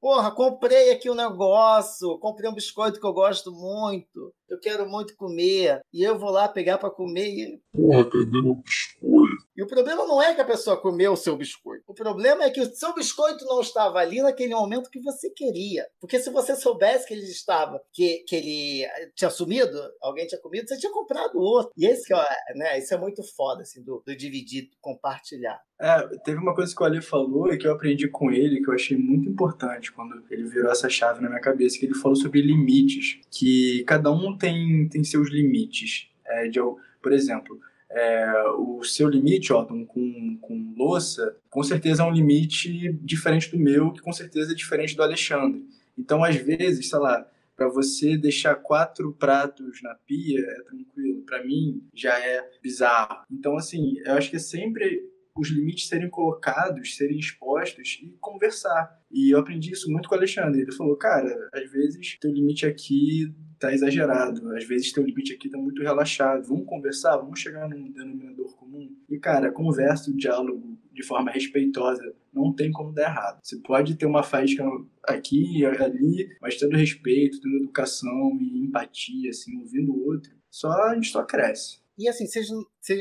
[0.00, 5.16] Porra, comprei aqui um negócio, comprei um biscoito que eu gosto muito, eu quero muito
[5.16, 7.60] comer, e eu vou lá pegar para comer e.
[7.72, 9.27] Porra, cadê meu biscoito?
[9.58, 11.82] E o problema não é que a pessoa comeu o seu biscoito.
[11.88, 15.84] O problema é que o seu biscoito não estava ali naquele momento que você queria.
[16.00, 20.68] Porque se você soubesse que ele estava, que, que ele tinha sumido, alguém tinha comido,
[20.68, 21.72] você tinha comprado outro.
[21.76, 22.14] E esse,
[22.54, 25.60] né, isso é muito foda, assim, do, do dividir, compartilhar.
[25.80, 28.70] É, teve uma coisa que o Ali falou e que eu aprendi com ele, que
[28.70, 32.14] eu achei muito importante quando ele virou essa chave na minha cabeça, que ele falou
[32.14, 36.08] sobre limites, que cada um tem, tem seus limites.
[36.24, 36.60] É, de,
[37.02, 37.58] por exemplo,
[37.90, 43.58] é, o seu limite, Otton, com, com louça, com certeza é um limite diferente do
[43.58, 45.66] meu, que com certeza é diferente do Alexandre.
[45.96, 51.44] Então, às vezes, sei lá, para você deixar quatro pratos na pia é tranquilo, para
[51.44, 53.24] mim já é bizarro.
[53.30, 55.02] Então, assim, eu acho que é sempre
[55.38, 58.98] os limites serem colocados, serem expostos e conversar.
[59.10, 60.62] E eu aprendi isso muito com o Alexandre.
[60.62, 65.48] Ele falou, cara, às vezes teu limite aqui tá exagerado, às vezes teu limite aqui
[65.48, 66.46] tá muito relaxado.
[66.46, 68.88] Vamos conversar, vamos chegar num denominador comum.
[69.08, 73.38] E cara, conversa, o diálogo de forma respeitosa, não tem como dar errado.
[73.40, 74.64] Você pode ter uma faísca
[75.04, 80.72] aqui e ali, mas tendo respeito, tendo educação e empatia, assim, ouvindo o outro, só
[80.72, 81.78] a gente só cresce.
[81.98, 82.54] E assim, seja,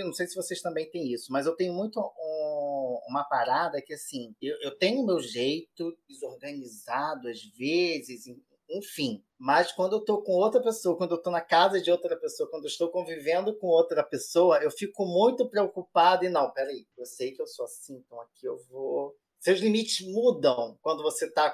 [0.04, 3.94] não sei se vocês também têm isso, mas eu tenho muito um, uma parada que
[3.94, 8.26] assim, eu, eu tenho meu jeito desorganizado às vezes,
[8.68, 9.24] enfim.
[9.38, 12.50] Mas quando eu tô com outra pessoa, quando eu tô na casa de outra pessoa,
[12.50, 17.06] quando eu estou convivendo com outra pessoa, eu fico muito preocupado e não, peraí, eu
[17.06, 21.50] sei que eu sou assim, então aqui eu vou seus limites mudam quando você está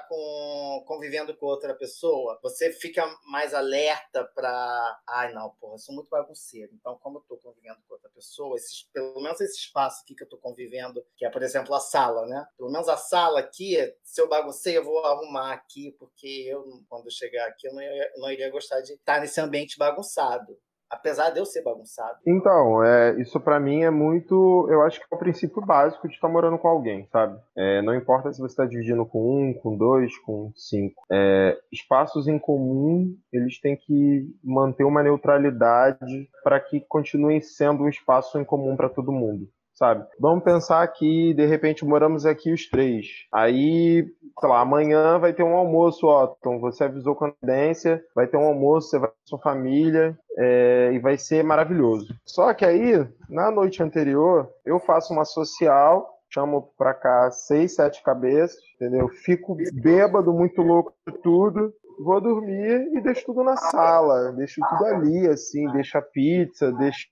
[0.86, 2.38] convivendo com outra pessoa.
[2.42, 5.00] Você fica mais alerta para.
[5.06, 6.72] Ai, não, porra, eu sou muito bagunceiro.
[6.74, 10.22] Então, como eu estou convivendo com outra pessoa, esses, pelo menos esse espaço aqui que
[10.22, 12.46] eu estou convivendo, que é, por exemplo, a sala, né?
[12.56, 17.06] Pelo menos a sala aqui, se eu baguncei, eu vou arrumar aqui, porque eu, quando
[17.06, 20.58] eu chegar aqui, eu não, ia, não iria gostar de estar nesse ambiente bagunçado.
[20.90, 22.18] Apesar de eu ser bagunçado.
[22.26, 24.68] Então, é, isso para mim é muito.
[24.70, 27.38] Eu acho que é o princípio básico de estar morando com alguém, sabe?
[27.56, 31.04] É, não importa se você está dividindo com um, com dois, com cinco.
[31.10, 37.88] É, espaços em comum, eles têm que manter uma neutralidade para que continuem sendo um
[37.88, 40.04] espaço em comum para todo mundo sabe?
[40.18, 43.06] Vamos pensar que, de repente, moramos aqui os três.
[43.32, 44.06] Aí,
[44.40, 46.34] sei lá, amanhã vai ter um almoço, ó.
[46.38, 50.90] Então, você avisou com antecedência, vai ter um almoço, você vai com sua família, é,
[50.92, 52.14] e vai ser maravilhoso.
[52.24, 58.02] Só que aí, na noite anterior, eu faço uma social, chamo pra cá seis, sete
[58.02, 59.08] cabeças, entendeu?
[59.08, 64.84] Fico bêbado, muito louco de tudo, vou dormir e deixo tudo na sala, deixo tudo
[64.84, 67.08] ali, assim, deixo a pizza, deixo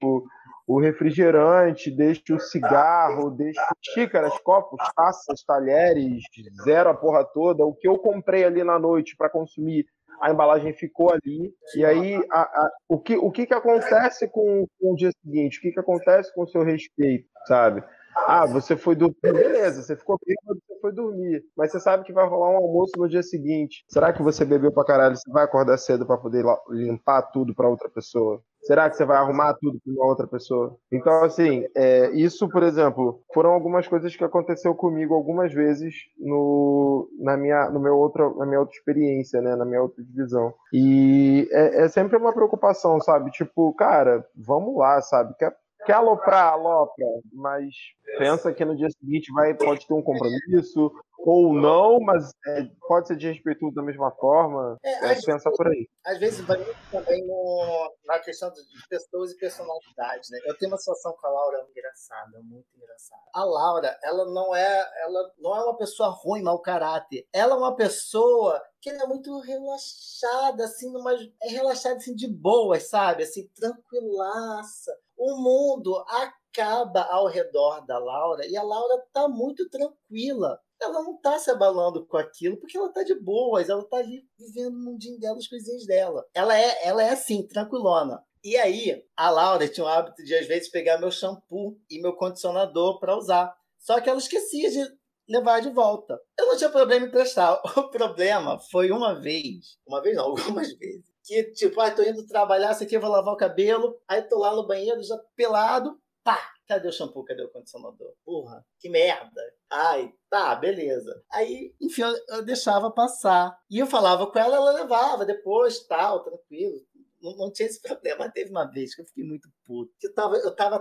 [0.72, 3.60] o refrigerante, deixo o cigarro, deixo
[3.92, 6.22] xícaras, copos, taças, talheres,
[6.64, 7.62] zero a porra toda.
[7.62, 9.84] O que eu comprei ali na noite para consumir,
[10.22, 11.52] a embalagem ficou ali.
[11.76, 15.58] E aí, a, a, o, que, o que, que acontece com, com o dia seguinte?
[15.58, 17.84] O que, que acontece com o seu respeito, sabe?
[18.14, 21.42] Ah, você foi dormir, beleza, você ficou bêbado, você foi dormir.
[21.56, 23.84] Mas você sabe que vai rolar um almoço no dia seguinte.
[23.88, 25.16] Será que você bebeu pra caralho?
[25.16, 28.42] Você vai acordar cedo para poder limpar tudo para outra pessoa?
[28.64, 30.76] Será que você vai arrumar tudo para uma outra pessoa?
[30.90, 37.08] Então, assim, é, isso, por exemplo, foram algumas coisas que aconteceu comigo algumas vezes no,
[37.18, 39.56] na, minha, no meu outro, na minha outra experiência, né?
[39.56, 40.54] Na minha outra divisão.
[40.72, 43.32] E é, é sempre uma preocupação, sabe?
[43.32, 45.34] Tipo, cara, vamos lá, sabe?
[45.36, 45.52] Quer
[45.84, 47.74] quer aloprar, alopra, mas
[48.18, 50.92] pensa que no dia seguinte vai, pode ter um compromisso,
[51.24, 54.76] ou não, mas é, pode ser desrespeitoso da mesma forma.
[54.82, 55.88] É, é pensa por aí.
[56.04, 56.58] Às vezes vai
[56.90, 60.38] também no, na questão de pessoas e personalidades, né?
[60.46, 63.22] Eu tenho uma situação com a Laura engraçada, muito engraçada.
[63.32, 67.26] A Laura, ela não é, ela não é uma pessoa ruim, mau caráter.
[67.32, 72.26] Ela é uma pessoa que ela é muito relaxada, assim, numa, é relaxada assim de
[72.26, 73.22] boas, sabe?
[73.22, 74.92] Assim, tranquilaça.
[75.24, 81.16] O mundo acaba ao redor da Laura e a Laura tá muito tranquila ela não
[81.16, 84.84] tá se abalando com aquilo porque ela tá de boas, ela tá ali vivendo o
[84.84, 86.26] mundinho dela, as coisinhas dela.
[86.34, 88.20] Ela é, ela é assim, tranquilona.
[88.44, 92.14] E aí, a Laura tinha o hábito de, às vezes, pegar meu shampoo e meu
[92.14, 93.54] condicionador para usar.
[93.78, 94.84] Só que ela esquecia de
[95.28, 96.20] levar de volta.
[96.36, 97.62] Eu não tinha problema em prestar.
[97.76, 102.26] O problema foi uma vez, uma vez não, algumas vezes, que tipo, ah, tô indo
[102.26, 106.52] trabalhar, isso aqui vou lavar o cabelo, aí tô lá no banheiro já pelado, pá,
[106.72, 107.24] Cadê o shampoo?
[107.24, 108.14] Cadê o condicionador?
[108.24, 109.42] Porra, que merda.
[109.70, 111.22] Ai, tá, beleza.
[111.30, 113.54] Aí, enfim, eu, eu deixava passar.
[113.70, 116.80] E eu falava com ela, ela levava depois, tal, tranquilo
[117.22, 118.30] não, não, tinha esse problema.
[118.30, 119.92] Teve uma vez que eu fiquei muito puto.
[120.02, 120.78] Eu tava, eu tava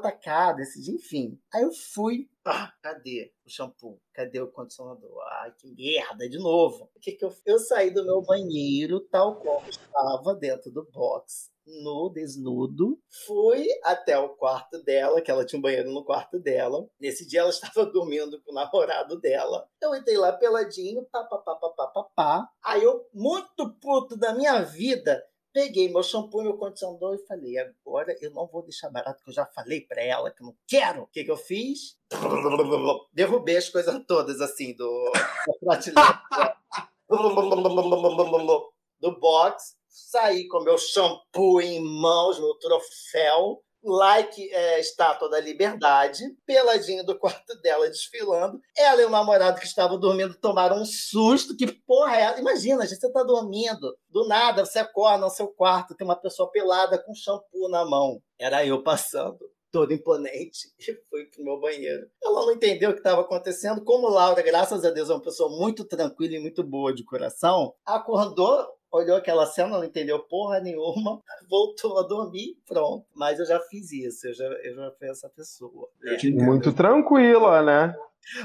[0.82, 1.40] dia, enfim.
[1.54, 2.30] Aí eu fui.
[2.44, 4.02] Ah, cadê o shampoo?
[4.14, 5.22] Cadê o condicionador?
[5.42, 6.90] Ai, que merda, de novo.
[6.96, 11.52] O que que eu Eu saí do meu banheiro, tal qual estava dentro do box
[11.66, 16.88] no desnudo, fui até o quarto dela, que ela tinha um banheiro no quarto dela.
[17.00, 19.68] Nesse dia ela estava dormindo com o namorado dela.
[19.82, 22.50] Eu entrei lá peladinho, pá, pá, pá, pá, pá, pá, pá.
[22.64, 25.24] Aí eu, muito puto da minha vida,
[25.54, 29.36] peguei meu shampoo meu condicionador e falei, agora eu não vou deixar barato, porque eu
[29.36, 31.04] já falei para ela que eu não quero.
[31.04, 31.98] O que, que eu fiz?
[33.14, 35.12] Derrubei as coisas todas, assim, do...
[39.00, 46.24] do box saí com meu shampoo em mãos, meu troféu, like é, estátua da liberdade,
[46.46, 48.60] peladinho do quarto dela desfilando.
[48.78, 51.56] Ela e o namorado que estavam dormindo tomaram um susto.
[51.56, 52.40] Que porra é?
[52.40, 56.52] Imagina, gente, você tá dormindo, do nada você acorda no seu quarto, tem uma pessoa
[56.52, 58.22] pelada com shampoo na mão.
[58.40, 59.40] Era eu passando.
[59.72, 62.06] Todo imponente, e fui pro meu banheiro.
[62.22, 63.82] Ela não entendeu o que estava acontecendo.
[63.86, 67.74] Como Laura, graças a Deus, é uma pessoa muito tranquila e muito boa de coração,
[67.86, 73.06] acordou olhou aquela cena, não entendeu porra nenhuma, voltou a dormir, pronto.
[73.16, 75.90] Mas eu já fiz isso, eu já, eu já fui essa pessoa.
[76.04, 76.30] É.
[76.30, 77.96] Muito tranquila, né?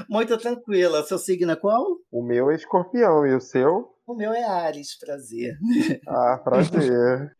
[0.09, 1.03] Muito tranquila.
[1.03, 1.97] Seu signo é qual?
[2.11, 3.93] O meu é escorpião, e o seu?
[4.07, 5.59] O meu é Ares, prazer.
[6.07, 7.35] Ah, prazer.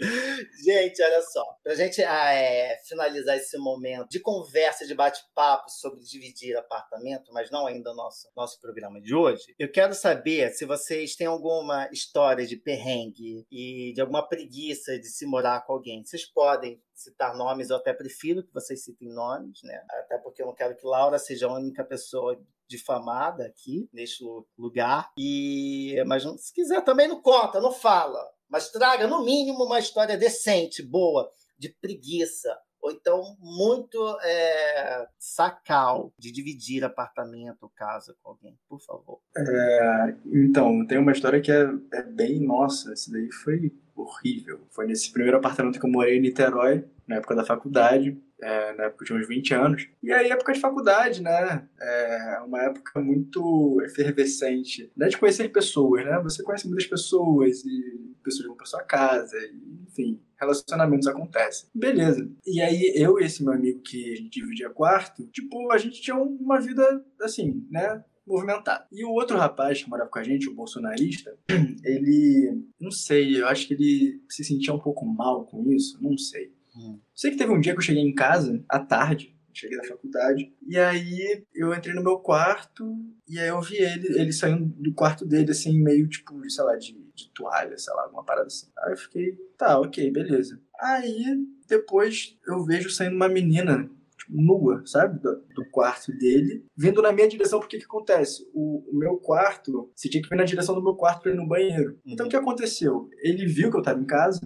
[0.62, 1.42] gente, olha só.
[1.64, 7.50] Pra gente ah, é, finalizar esse momento de conversa, de bate-papo sobre dividir apartamento, mas
[7.50, 11.90] não ainda o nosso, nosso programa de hoje, eu quero saber se vocês têm alguma
[11.90, 16.04] história de perrengue e de alguma preguiça de se morar com alguém.
[16.04, 19.82] Vocês podem citar nomes, eu até prefiro que vocês citem nomes, né?
[19.90, 24.24] Até porque eu não quero que Laura seja a única pessoa difamada aqui neste
[24.58, 25.12] lugar.
[25.18, 30.18] E mas se quiser também não conta, não fala, mas traga no mínimo uma história
[30.18, 38.30] decente, boa, de preguiça, ou então muito é, sacal de dividir apartamento ou casa com
[38.30, 39.20] alguém, por favor.
[39.36, 44.62] É, então, tem uma história que é, é bem nossa, esse daí foi horrível.
[44.70, 48.18] Foi nesse primeiro apartamento que eu morei em Niterói, na época da faculdade.
[48.42, 49.90] É, na época eu tinha uns 20 anos.
[50.02, 51.68] E aí, época de faculdade, né?
[51.80, 55.08] É uma época muito efervescente, né?
[55.08, 56.20] De conhecer pessoas, né?
[56.24, 61.70] Você conhece muitas pessoas e pessoas vão para sua casa, e, enfim, relacionamentos acontecem.
[61.74, 62.30] Beleza.
[62.46, 66.02] E aí, eu e esse meu amigo que a gente dividia quarto, tipo, a gente
[66.02, 68.04] tinha uma vida, assim, né?
[68.28, 68.84] movimentado.
[68.92, 71.34] E o outro rapaz que morava com a gente, o bolsonarista,
[71.84, 76.18] ele, não sei, eu acho que ele se sentia um pouco mal com isso, não
[76.18, 76.52] sei.
[76.78, 77.00] Hum.
[77.16, 80.54] Sei que teve um dia que eu cheguei em casa, à tarde, cheguei da faculdade,
[80.68, 82.96] e aí eu entrei no meu quarto,
[83.28, 86.76] e aí eu vi ele, ele saindo do quarto dele, assim, meio tipo, sei lá,
[86.76, 88.68] de, de toalha, sei lá, alguma parada assim.
[88.80, 90.62] Aí eu fiquei, tá, ok, beleza.
[90.80, 91.24] Aí
[91.68, 95.20] depois eu vejo saindo uma menina tipo, nua, sabe?
[95.20, 98.48] Do, do, quarto dele, vindo na minha direção, porque que acontece?
[98.54, 101.36] O, o, meu quarto, você tinha que vir na direção do meu quarto pra ir
[101.36, 102.00] no banheiro.
[102.06, 103.10] Então o que aconteceu?
[103.22, 104.42] Ele viu que eu tava em casa,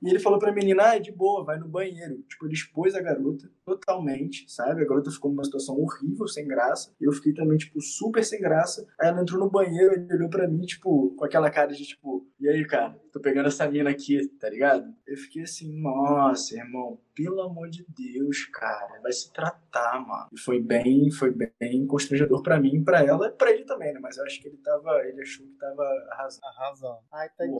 [0.00, 2.22] e ele falou pra menina, ah, de boa, vai no banheiro.
[2.28, 4.82] Tipo, ele expôs a garota totalmente, sabe?
[4.82, 6.94] A garota ficou numa situação horrível, sem graça.
[7.00, 8.86] Eu fiquei também, tipo, super sem graça.
[9.00, 12.26] Aí ela entrou no banheiro, ele olhou pra mim, tipo, com aquela cara de, tipo,
[12.40, 14.94] e aí, cara, tô pegando essa mina aqui, tá ligado?
[15.06, 20.28] Eu fiquei assim, nossa, irmão, pelo amor de Deus, cara, vai se tratar, mano.
[20.32, 23.98] E foi bem, foi bem constrangedor pra mim, pra ela e pra ele também, né?
[24.00, 26.46] Mas eu acho que ele tava, ele achou que tava arrasando.
[26.46, 26.98] Arrasando.
[27.12, 27.58] Ai, tadinha,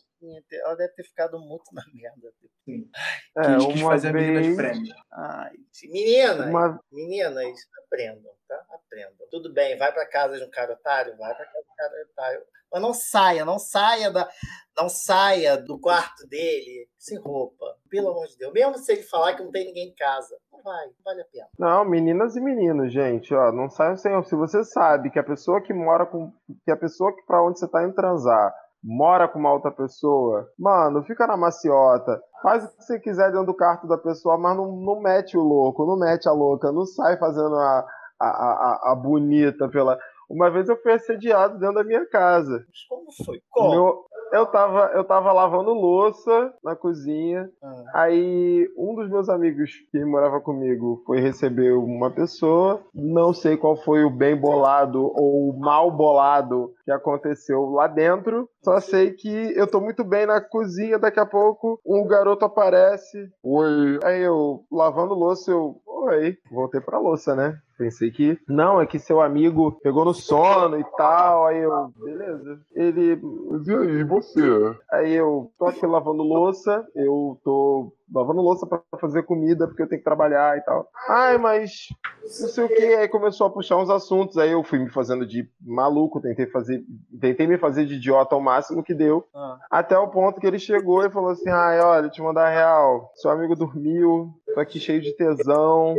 [0.53, 2.33] ela deve ter ficado muito na merda.
[2.68, 2.90] Sim.
[3.38, 4.28] É, quis, quis fazer vez...
[4.28, 4.94] a menina de prêmio.
[5.11, 5.52] Ai,
[5.85, 6.81] meninas, uma...
[6.92, 8.62] meninas, aprendam, tá?
[8.70, 9.26] Aprendam.
[9.31, 12.02] Tudo bem, vai pra casa de um cara otário, vai pra casa de um cara
[12.12, 14.28] otário mas não saia, não saia da,
[14.76, 17.64] não saia do quarto dele sem roupa.
[17.88, 18.52] Pelo amor de Deus.
[18.52, 20.37] Mesmo se ele falar que não tem ninguém em casa.
[20.52, 21.48] Não vai, não vale a pena.
[21.59, 24.22] Não, meninas e meninos, gente, ó, não saiam sem.
[24.24, 26.31] Se você sabe que a pessoa que mora com.
[26.62, 30.48] que a pessoa que para onde você tá indo transar mora com uma outra pessoa,
[30.59, 32.20] mano, fica na maciota.
[32.42, 35.42] Faz o que você quiser dentro do quarto da pessoa, mas não, não mete o
[35.42, 37.87] louco, não mete a louca, não sai fazendo a,
[38.20, 39.98] a, a, a bonita pela.
[40.29, 42.64] Uma vez eu fui assediado dentro da minha casa.
[42.88, 43.42] Como foi?
[43.51, 43.70] Como?
[43.70, 47.48] Meu, eu, tava, eu tava lavando louça na cozinha.
[47.62, 47.84] Ah.
[47.94, 52.80] Aí um dos meus amigos que morava comigo foi receber uma pessoa.
[52.94, 58.48] Não sei qual foi o bem bolado ou o mal bolado que aconteceu lá dentro.
[58.62, 60.98] Só sei que eu tô muito bem na cozinha.
[60.98, 63.30] Daqui a pouco um garoto aparece.
[63.42, 63.98] Oi.
[64.04, 65.80] Aí eu lavando louça, eu.
[65.86, 66.36] Oi.
[66.50, 67.58] Voltei pra louça, né?
[67.78, 68.36] Pensei que.
[68.48, 71.46] Não, é que seu amigo pegou no sono e tal.
[71.46, 71.92] Aí eu.
[71.96, 72.60] Beleza.
[72.74, 73.20] Ele.
[73.52, 74.76] Mas e aí, você?
[74.90, 76.84] Aí eu tô aqui lavando louça.
[76.92, 80.88] Eu tô lavando louça para fazer comida porque eu tenho que trabalhar e tal.
[81.08, 81.88] Ai, mas
[82.22, 82.82] não sei o que.
[82.82, 84.36] Aí começou a puxar uns assuntos.
[84.38, 86.82] Aí eu fui me fazendo de maluco, tentei fazer,
[87.20, 89.24] tentei me fazer de idiota ao máximo que deu.
[89.32, 89.58] Ah.
[89.70, 93.12] Até o ponto que ele chegou e falou assim: ai, olha, te mandar real.
[93.14, 95.94] Seu amigo dormiu, tô aqui cheio de tesão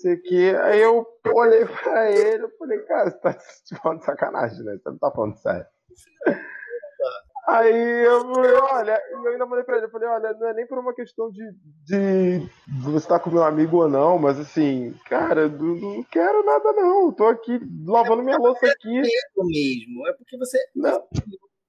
[0.00, 0.54] sei que.
[0.56, 4.76] Aí eu olhei pra ele e falei, cara, você tá te falando de sacanagem, né?
[4.76, 5.66] Você não tá falando sério.
[7.48, 10.66] Aí eu falei, olha, eu ainda mandei pra ele, eu falei, olha, não é nem
[10.66, 11.42] por uma questão de,
[11.86, 12.46] de
[12.82, 16.74] você estar tá com meu amigo ou não, mas assim, cara, não, não quero nada
[16.74, 18.98] não, tô aqui lavando minha louça aqui.
[18.98, 20.58] É mesmo, é porque você...
[20.76, 21.02] Não.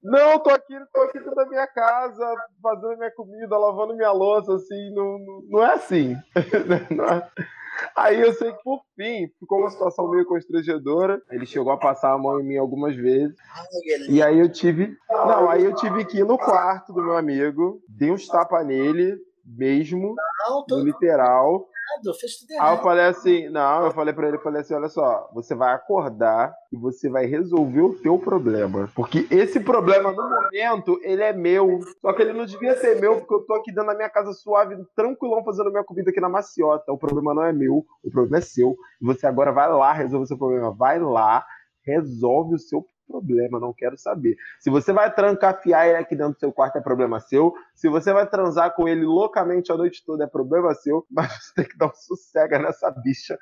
[0.03, 2.25] Não, tô aqui, tô aqui dentro da minha casa,
[2.61, 5.17] fazendo minha comida, lavando minha louça, assim, não,
[5.49, 6.15] não é assim.
[6.91, 7.31] Não é...
[7.95, 11.21] Aí eu sei que por fim ficou uma situação meio constrangedora.
[11.31, 13.35] Ele chegou a passar a mão em mim algumas vezes.
[14.09, 14.97] E aí eu tive.
[15.09, 19.17] Não, aí eu tive que ir no quarto do meu amigo, dei uns tapas nele
[19.45, 20.15] mesmo,
[20.69, 22.67] no literal errado, fez tudo errado.
[22.67, 25.55] Aí eu falei assim, não, eu falei pra ele, eu falei assim, olha só, você
[25.55, 28.89] vai acordar e você vai resolver o teu problema.
[28.95, 31.79] Porque esse problema, no momento, ele é meu.
[32.01, 34.33] Só que ele não devia ser meu, porque eu tô aqui dentro da minha casa
[34.33, 36.91] suave, tranquilão, fazendo minha comida aqui na maciota.
[36.91, 38.75] O problema não é meu, o problema é seu.
[39.01, 40.71] E você agora vai lá resolver o seu problema.
[40.71, 41.45] Vai lá,
[41.85, 44.37] resolve o seu problema, não quero saber.
[44.59, 47.53] Se você vai trancafiar ele aqui dentro do seu quarto, é problema seu.
[47.73, 51.05] Se você vai transar com ele loucamente a noite toda, é problema seu.
[51.09, 53.37] Mas você tem que dar um sossega nessa bicha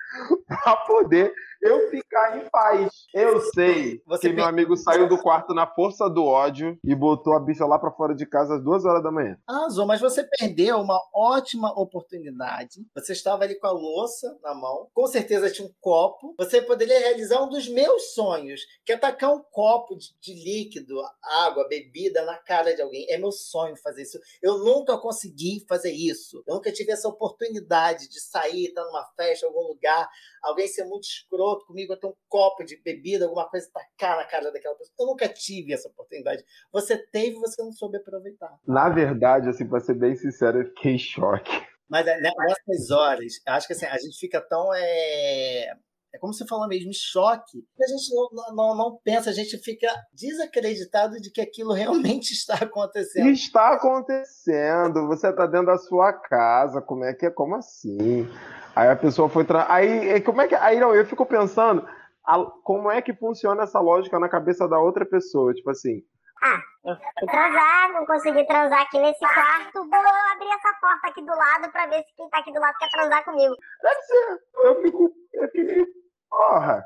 [0.48, 2.90] pra poder eu ficar em paz.
[3.14, 7.36] Eu sei você que meu amigo saiu do quarto na força do ódio e botou
[7.36, 9.38] a bicha lá para fora de casa às duas horas da manhã.
[9.48, 12.86] Ah, Zô, mas você perdeu uma ótima oportunidade.
[12.96, 16.36] Você estava ali com a louça na mão, com certeza tinha um copo.
[16.38, 21.02] Você poderia realizar um dos meus sonhos, que é tacar um copo de, de, líquido,
[21.42, 23.08] água, bebida na cara de alguém.
[23.10, 24.20] É meu sonho fazer isso.
[24.40, 26.44] Eu nunca consegui fazer isso.
[26.46, 30.08] Eu nunca tive essa oportunidade de sair, estar numa festa, algum lugar,
[30.44, 34.26] alguém ser muito escroto comigo, eu ter um copo de bebida, alguma coisa tacar na
[34.26, 34.94] cara daquela pessoa.
[35.00, 36.46] Eu nunca tive essa oportunidade.
[36.72, 38.60] Você teve, você não soube aproveitar.
[38.68, 41.66] Na verdade, assim, para ser bem sincero, eu fiquei em choque.
[41.90, 44.72] Mas né, nessas horas, acho que assim, a gente fica tão.
[44.76, 45.74] É...
[46.14, 47.64] É como você falou mesmo, choque.
[47.82, 52.56] A gente não, não, não, pensa, a gente fica desacreditado de que aquilo realmente está
[52.56, 53.30] acontecendo.
[53.30, 55.08] Está acontecendo.
[55.08, 56.82] Você está dentro da sua casa.
[56.82, 57.30] Como é que é?
[57.30, 58.28] Como assim?
[58.76, 59.46] Aí a pessoa foi.
[59.46, 59.66] Tra...
[59.70, 60.56] Aí, como é que.
[60.56, 61.86] Aí não, eu fico pensando
[62.26, 62.44] a...
[62.64, 65.54] como é que funciona essa lógica na cabeça da outra pessoa.
[65.54, 66.04] Tipo assim,
[66.44, 70.00] ah, eu fui transar, não consegui transar aqui nesse quarto, vou
[70.32, 72.90] abrir essa porta aqui do lado pra ver se quem tá aqui do lado quer
[72.90, 73.56] transar comigo.
[73.82, 74.40] Deve ser.
[74.64, 75.14] Eu fico.
[75.34, 75.92] Eu fico.
[76.30, 76.86] Porra.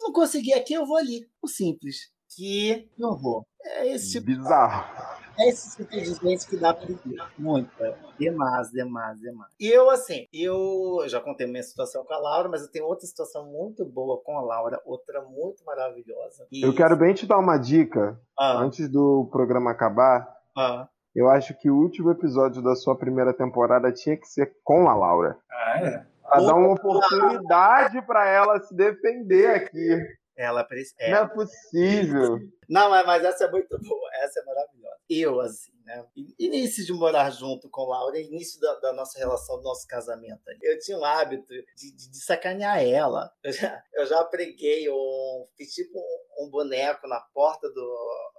[0.00, 1.28] Não consegui aqui, eu vou ali.
[1.40, 2.12] O simples.
[2.34, 3.46] Que eu vou.
[3.64, 4.26] É esse tipo.
[4.26, 5.11] Bizarro.
[5.38, 7.22] É esse tipo de gente que dá pra ver.
[7.38, 7.70] Muito.
[8.18, 9.50] Demais, demais, demais.
[9.58, 13.06] E eu, assim, eu já contei minha situação com a Laura, mas eu tenho outra
[13.06, 16.46] situação muito boa com a Laura, outra muito maravilhosa.
[16.50, 16.62] E...
[16.62, 18.58] Eu quero bem te dar uma dica ah.
[18.58, 20.28] antes do programa acabar.
[20.56, 20.88] Ah.
[21.14, 24.94] Eu acho que o último episódio da sua primeira temporada tinha que ser com a
[24.94, 25.36] Laura.
[25.50, 26.06] Ah, é?
[26.22, 30.21] Pra dar uma oportunidade para ela se defender aqui.
[30.36, 31.08] Ela precisa.
[31.08, 32.38] Não é possível.
[32.68, 34.10] Não, mas essa é muito boa.
[34.22, 34.96] Essa é maravilhosa.
[35.08, 36.06] Eu, assim, né?
[36.38, 40.40] Início de morar junto com Laura, início da, da nossa relação, do nosso casamento.
[40.62, 43.30] Eu tinha um hábito de, de, de sacanear ela.
[43.42, 45.46] Eu já, eu já preguei um.
[45.56, 48.32] Fiz tipo um, um boneco na porta do,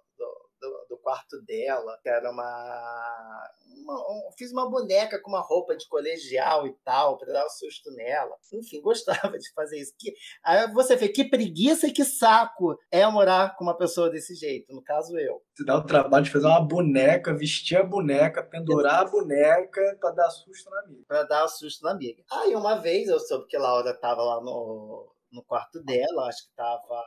[0.64, 3.52] do, do, quarto dela, que era uma,
[3.84, 7.50] uma um, fiz uma boneca com uma roupa de colegial e tal, para dar um
[7.50, 8.36] susto nela.
[8.54, 9.94] Enfim, gostava de fazer isso.
[10.00, 14.36] Que, aí você vê que preguiça e que saco é morar com uma pessoa desse
[14.36, 15.42] jeito, no caso eu.
[15.54, 20.12] Você dá o trabalho de fazer uma boneca, vestir a boneca, pendurar a boneca para
[20.12, 21.04] dar susto na amiga.
[21.08, 22.24] Para dar susto na amiga.
[22.32, 26.52] Aí uma vez eu soube que Laura estava lá no, no quarto dela, acho que
[26.52, 27.04] estava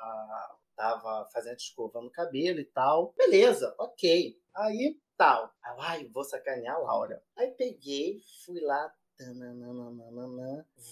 [0.77, 3.13] tava fazendo escova no cabelo e tal.
[3.17, 4.39] Beleza, ok.
[4.55, 5.51] Aí, tal.
[5.81, 7.23] Ai, vou sacanear a Laura.
[7.37, 8.93] Aí peguei, fui lá,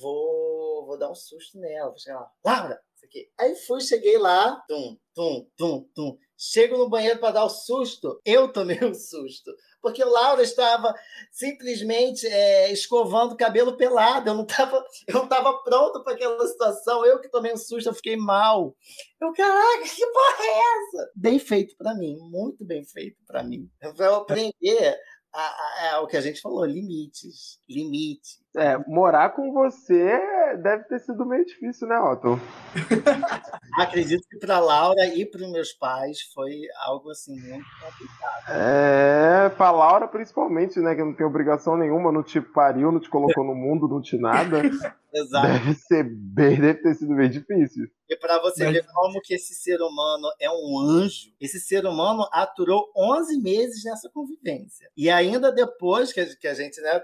[0.00, 1.90] vou, vou dar um susto nela.
[1.90, 3.30] Vou chegar lá, Laura, isso aqui.
[3.38, 6.18] Aí fui, cheguei lá, tum, tum, tum, tum.
[6.36, 9.54] Chego no banheiro para dar o susto, eu tomei um susto.
[9.80, 10.94] Porque o Laura estava
[11.30, 14.30] simplesmente é, escovando o cabelo pelado.
[14.30, 17.04] Eu não estava eu não tava pronto para aquela situação.
[17.04, 18.74] Eu que tomei um susto, eu fiquei mal.
[19.20, 21.12] Eu, caraca, que porra é essa?
[21.14, 23.70] Bem feito para mim, muito bem feito para mim.
[23.94, 24.98] Vou aprender
[25.32, 27.60] a, a, a, o que a gente falou, limites.
[27.68, 28.43] Limite.
[28.56, 32.40] É, morar com você deve ter sido meio difícil, né, Otto?
[33.76, 38.44] Acredito que para Laura e para os meus pais foi algo assim muito complicado.
[38.48, 43.10] É, para Laura principalmente, né, que não tem obrigação nenhuma, não te pariu, não te
[43.10, 44.62] colocou no mundo, não te nada.
[45.14, 45.46] Exato.
[45.46, 47.88] Deve ser bem, deve ter sido bem difícil.
[48.08, 48.74] E para você Mas...
[48.74, 53.84] ver como que esse ser humano é um anjo, esse ser humano aturou 11 meses
[53.84, 54.90] nessa convivência.
[54.96, 57.00] E ainda depois que a, que a gente, né,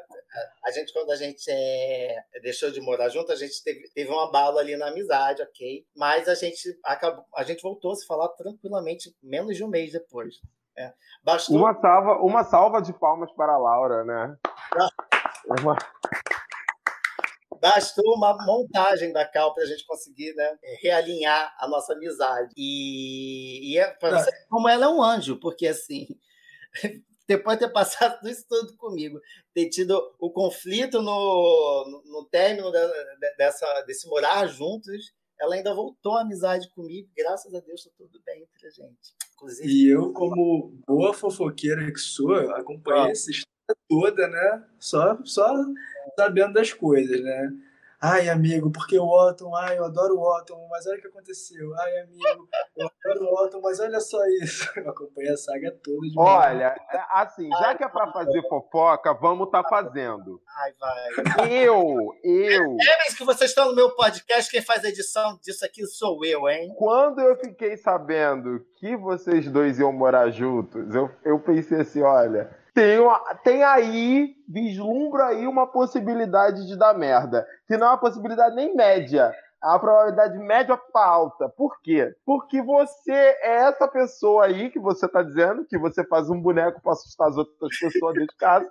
[0.64, 4.18] a gente quando a gente é, deixou de morar junto, a gente teve, teve um
[4.20, 5.86] abalo ali na amizade, ok?
[5.96, 9.92] Mas a gente acabou, a gente voltou a se falar tranquilamente menos de um mês
[9.92, 10.36] depois.
[10.76, 10.92] É.
[11.22, 11.56] Bastou...
[11.56, 14.36] Uma salva, uma salva de palmas para a Laura, né?
[15.60, 15.76] uma...
[17.60, 22.50] Bastou uma montagem da Cal para a gente conseguir né, realinhar a nossa amizade.
[22.56, 26.06] E, e é, você, como ela é um anjo, porque assim,
[27.30, 29.20] depois de ter passado isso tudo comigo,
[29.54, 32.90] ter tido o conflito no, no, no término da,
[33.38, 37.08] dessa, desse morar juntos, ela ainda voltou à amizade comigo.
[37.16, 39.14] Graças a Deus, está tudo bem entre a gente.
[39.34, 43.10] Inclusive, e eu, como boa fofoqueira que sou, acompanhei ah.
[43.10, 44.66] essa história toda, né?
[44.80, 45.54] Só, só
[46.18, 47.52] sabendo das coisas, né?
[48.02, 51.74] Ai, amigo, porque o Otton, ai, eu adoro o Otton, mas olha o que aconteceu.
[51.76, 54.70] Ai, amigo, eu adoro o Otton, mas olha só isso.
[54.80, 59.12] Eu acompanhei a saga toda de Olha, é, assim, já que é pra fazer fofoca,
[59.12, 60.40] vamos tá fazendo.
[60.48, 61.52] Ai, vai.
[61.52, 62.76] Eu, eu.
[62.80, 66.48] É que vocês estão no meu podcast, quem faz a edição disso aqui sou eu,
[66.48, 66.72] hein?
[66.78, 72.58] Quando eu fiquei sabendo que vocês dois iam morar juntos, eu, eu pensei assim, olha
[72.74, 77.46] tem, uma, tem aí, vislumbra aí uma possibilidade de dar merda.
[77.66, 79.34] Que não é uma possibilidade nem média.
[79.62, 81.48] É uma probabilidade média para alta.
[81.48, 82.14] Por quê?
[82.24, 86.80] Porque você é essa pessoa aí que você está dizendo, que você faz um boneco
[86.80, 88.70] para assustar as outras pessoas dentro de casa.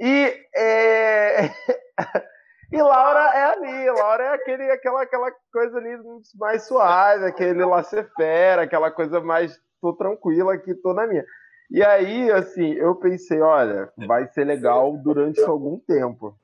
[0.00, 1.50] E é...
[2.72, 5.96] E Laura é ali, Laura é aquele, aquela, aquela coisa ali
[6.34, 11.24] mais suave, aquele laissez-faire, aquela coisa mais tô tranquila aqui, tô na minha.
[11.70, 16.36] E aí, assim, eu pensei, olha, vai ser legal durante algum tempo.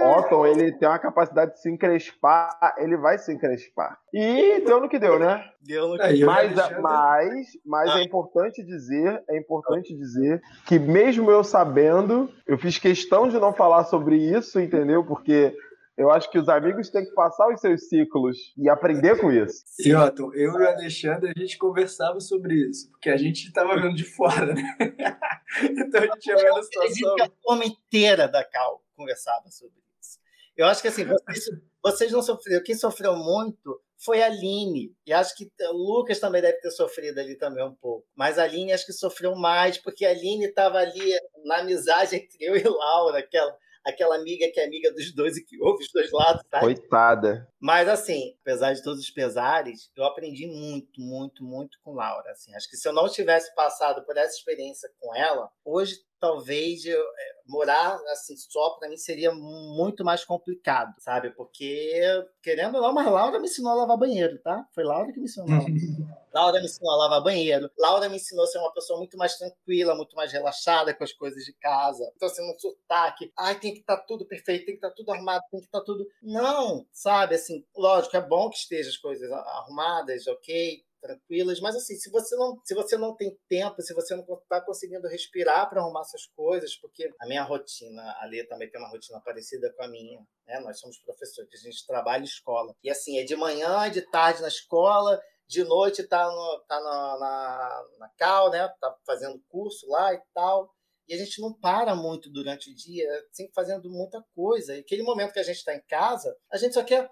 [0.00, 3.98] Otton, ele tem uma capacidade de se encrespar, ele vai se encrespar.
[4.12, 5.44] E deu no que deu, né?
[5.60, 8.00] Deu no que eu Mas, mas, mas Ah.
[8.00, 13.52] é importante dizer, é importante dizer que mesmo eu sabendo, eu fiz questão de não
[13.52, 15.04] falar sobre isso, entendeu?
[15.04, 15.54] Porque
[15.96, 19.62] eu acho que os amigos têm que passar os seus ciclos e aprender com isso.
[19.78, 23.76] E, Otton, eu e o Alexandre, a gente conversava sobre isso, porque a gente estava
[23.76, 24.62] vendo de fora, né?
[25.62, 27.14] então a gente ia vendo a situação.
[27.16, 30.18] que a turma inteira da Cal conversava sobre isso.
[30.56, 31.44] Eu acho que assim, vocês,
[31.82, 32.64] vocês não sofreram.
[32.64, 34.94] Quem sofreu muito foi a Aline.
[35.06, 38.06] E acho que o Lucas também deve ter sofrido ali também um pouco.
[38.16, 41.12] Mas a Aline acho que sofreu mais, porque a Aline estava ali
[41.44, 45.44] na amizade entre eu e Laura, aquela, aquela amiga que é amiga dos dois e
[45.44, 46.60] que ouve os dois lados, tá?
[46.60, 47.48] Coitada.
[47.60, 52.30] Mas, assim, apesar de todos os pesares, eu aprendi muito, muito, muito com Laura.
[52.30, 52.54] Assim.
[52.54, 57.00] Acho que se eu não tivesse passado por essa experiência com ela, hoje talvez eu,
[57.00, 61.30] é, morar assim só para mim seria muito mais complicado, sabe?
[61.30, 62.00] Porque,
[62.40, 64.64] querendo ou não, mas Laura me ensinou a lavar banheiro, tá?
[64.72, 65.48] Foi Laura que me ensinou.
[66.32, 67.68] Laura me ensinou a lavar banheiro.
[67.76, 71.12] Laura me ensinou a ser uma pessoa muito mais tranquila, muito mais relaxada com as
[71.12, 72.10] coisas de casa.
[72.14, 73.32] Então, assim, um sotaque.
[73.36, 76.06] Ai, tem que estar tudo perfeito, tem que estar tudo arrumado, tem que estar tudo.
[76.22, 77.34] Não, sabe?
[77.34, 82.36] Assim, lógico, é bom que estejam as coisas arrumadas, ok, tranquilas, mas assim, se você
[82.36, 86.26] não, se você não tem tempo, se você não está conseguindo respirar para arrumar essas
[86.26, 90.20] coisas, porque a minha rotina, a Lê também tem uma rotina parecida com a minha,
[90.46, 90.60] né?
[90.60, 92.72] Nós somos professores, a gente trabalha escola.
[92.82, 96.24] E assim, é de manhã, de tarde na escola, de noite tá,
[96.68, 98.66] tá na, na, na Cal, né?
[98.80, 100.72] Tá fazendo curso lá e tal.
[101.08, 104.76] E a gente não para muito durante o dia, sempre fazendo muita coisa.
[104.76, 107.10] E aquele momento que a gente está em casa, a gente só quer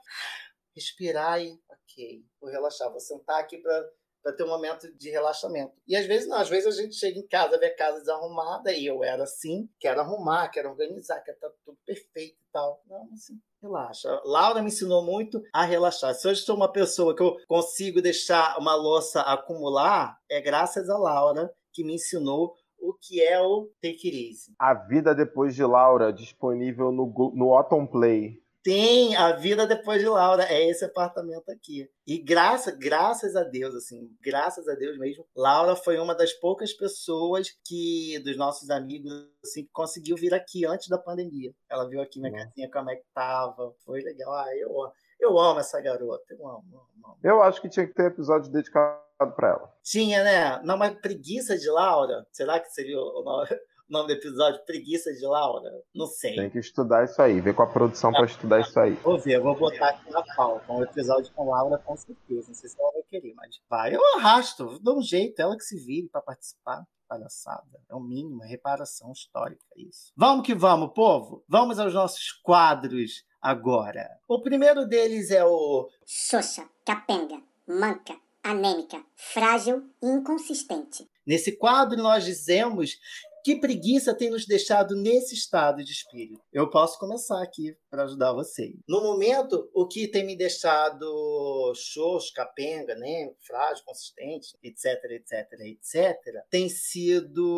[0.75, 5.73] respirar e, ok, vou relaxar, vou sentar aqui para ter um momento de relaxamento.
[5.87, 8.73] E às vezes não, às vezes a gente chega em casa, vê a casa desarrumada,
[8.73, 12.83] e eu era assim, quero arrumar, quero organizar, quero estar tudo perfeito e tal.
[12.89, 14.21] Não, assim, relaxa.
[14.25, 16.15] Laura me ensinou muito a relaxar.
[16.15, 20.97] Se hoje sou uma pessoa que eu consigo deixar uma louça acumular, é graças a
[20.97, 24.55] Laura que me ensinou o que é o take it easy.
[24.59, 28.43] A vida depois de Laura disponível no, no Autumn Play.
[28.63, 31.89] Tem a vida depois de Laura, é esse apartamento aqui.
[32.07, 36.73] E graça, graças a Deus, assim, graças a Deus mesmo, Laura foi uma das poucas
[36.73, 39.11] pessoas que, dos nossos amigos,
[39.43, 41.55] assim, que conseguiu vir aqui antes da pandemia.
[41.71, 44.33] Ela viu aqui minha casinha, como é que tava, foi legal.
[44.35, 44.71] Ah, eu,
[45.19, 47.19] eu amo essa garota, eu amo, amo, amo.
[47.23, 49.01] Eu acho que tinha que ter episódio dedicado
[49.37, 49.75] pra ela.
[49.83, 50.61] Tinha, né?
[50.65, 52.27] Não, mas preguiça de Laura?
[52.31, 53.49] Será que seria o nome,
[53.91, 54.65] nome do episódio?
[54.65, 55.71] Preguiça de Laura?
[55.95, 56.37] Não sei.
[56.37, 58.93] Tem que estudar isso aí, ver com a produção pra estudar isso aí.
[58.95, 60.73] Vou ver, eu vou botar aqui na pauta.
[60.73, 62.49] Um episódio com Laura, com certeza.
[62.49, 63.95] Não sei se ela vai querer, mas vai.
[63.95, 66.85] Eu arrasto, dou um jeito, ela que se vire para participar.
[67.09, 67.81] Palhaçada.
[67.89, 70.13] É o mínimo, é reparação histórica, isso.
[70.17, 71.43] Vamos que vamos, povo.
[71.49, 74.09] Vamos aos nossos quadros agora.
[74.29, 81.11] O primeiro deles é o Xoxa, capenga, manca, anêmica, frágil e inconsistente.
[81.27, 82.99] Nesse quadro, nós dizemos
[83.45, 86.41] que preguiça tem nos deixado nesse estado de espírito.
[86.53, 88.77] Eu posso começar aqui para ajudar vocês.
[88.89, 96.17] No momento, o que tem me deixado xoxo, capenga, né, frágil, consistente, etc, etc, etc,
[96.49, 97.51] tem sido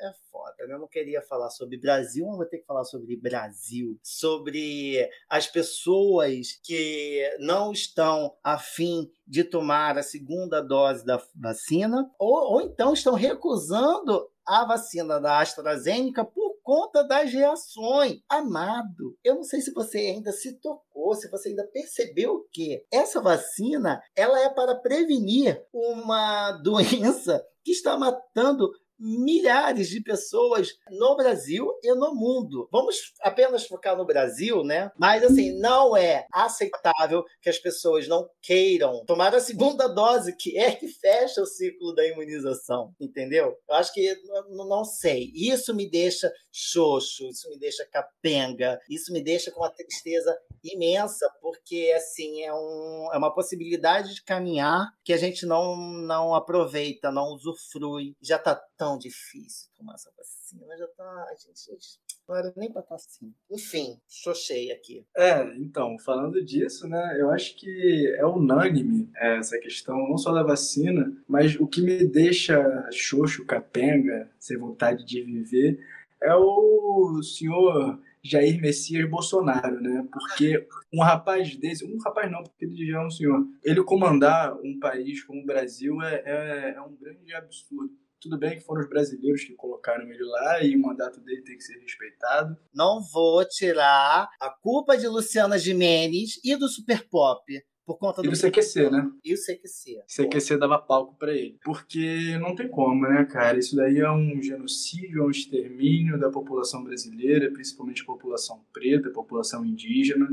[0.00, 0.66] é foda.
[0.66, 0.74] né?
[0.74, 5.46] Eu não queria falar sobre Brasil, mas vou ter que falar sobre Brasil, sobre as
[5.46, 12.92] pessoas que não estão afim de tomar a segunda dose da vacina, ou, ou então
[12.92, 18.20] estão recusando a vacina da AstraZeneca por conta das reações.
[18.28, 23.20] Amado, eu não sei se você ainda se tocou, se você ainda percebeu que essa
[23.20, 31.68] vacina ela é para prevenir uma doença que está matando milhares de pessoas no Brasil
[31.82, 32.68] e no mundo.
[32.70, 34.90] Vamos apenas focar no Brasil, né?
[34.98, 40.58] Mas assim, não é aceitável que as pessoas não queiram tomar a segunda dose, que
[40.58, 43.56] é que fecha o ciclo da imunização, entendeu?
[43.68, 44.14] Eu acho que
[44.50, 45.30] não, sei.
[45.34, 51.28] Isso me deixa xoxo, isso me deixa capenga, isso me deixa com uma tristeza imensa,
[51.40, 57.12] porque assim é, um, é uma possibilidade de caminhar que a gente não, não aproveita,
[57.12, 58.16] não usufrui.
[58.20, 61.26] Já tá tão difícil tomar essa vacina, já tá.
[61.30, 61.98] A gente,
[62.28, 63.32] não era nem pra estar assim.
[63.50, 65.04] Enfim, xoxei aqui.
[65.16, 70.42] É, então, falando disso, né, eu acho que é unânime essa questão, não só da
[70.42, 75.78] vacina, mas o que me deixa xoxo, capenga, sem vontade de viver,
[76.22, 80.06] é o senhor Jair Messias Bolsonaro, né?
[80.10, 84.56] Porque um rapaz desse, um rapaz não, porque ele já é um senhor, ele comandar
[84.62, 87.92] um país como o Brasil é, é, é um grande absurdo.
[88.20, 91.58] Tudo bem que foram os brasileiros que colocaram ele lá e o mandato dele tem
[91.58, 92.56] que ser respeitado.
[92.74, 97.44] Não vou tirar a culpa de Luciana Gimenez e do Super Pop
[97.86, 99.10] por conta E do do CQC, né?
[99.24, 100.02] E o CQC.
[100.06, 101.58] CQC dava palco pra ele.
[101.62, 103.58] Porque não tem como, né, cara?
[103.58, 109.08] Isso daí é um genocídio, é um extermínio da população brasileira, principalmente a população preta,
[109.08, 110.28] a população indígena.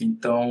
[0.00, 0.48] Então,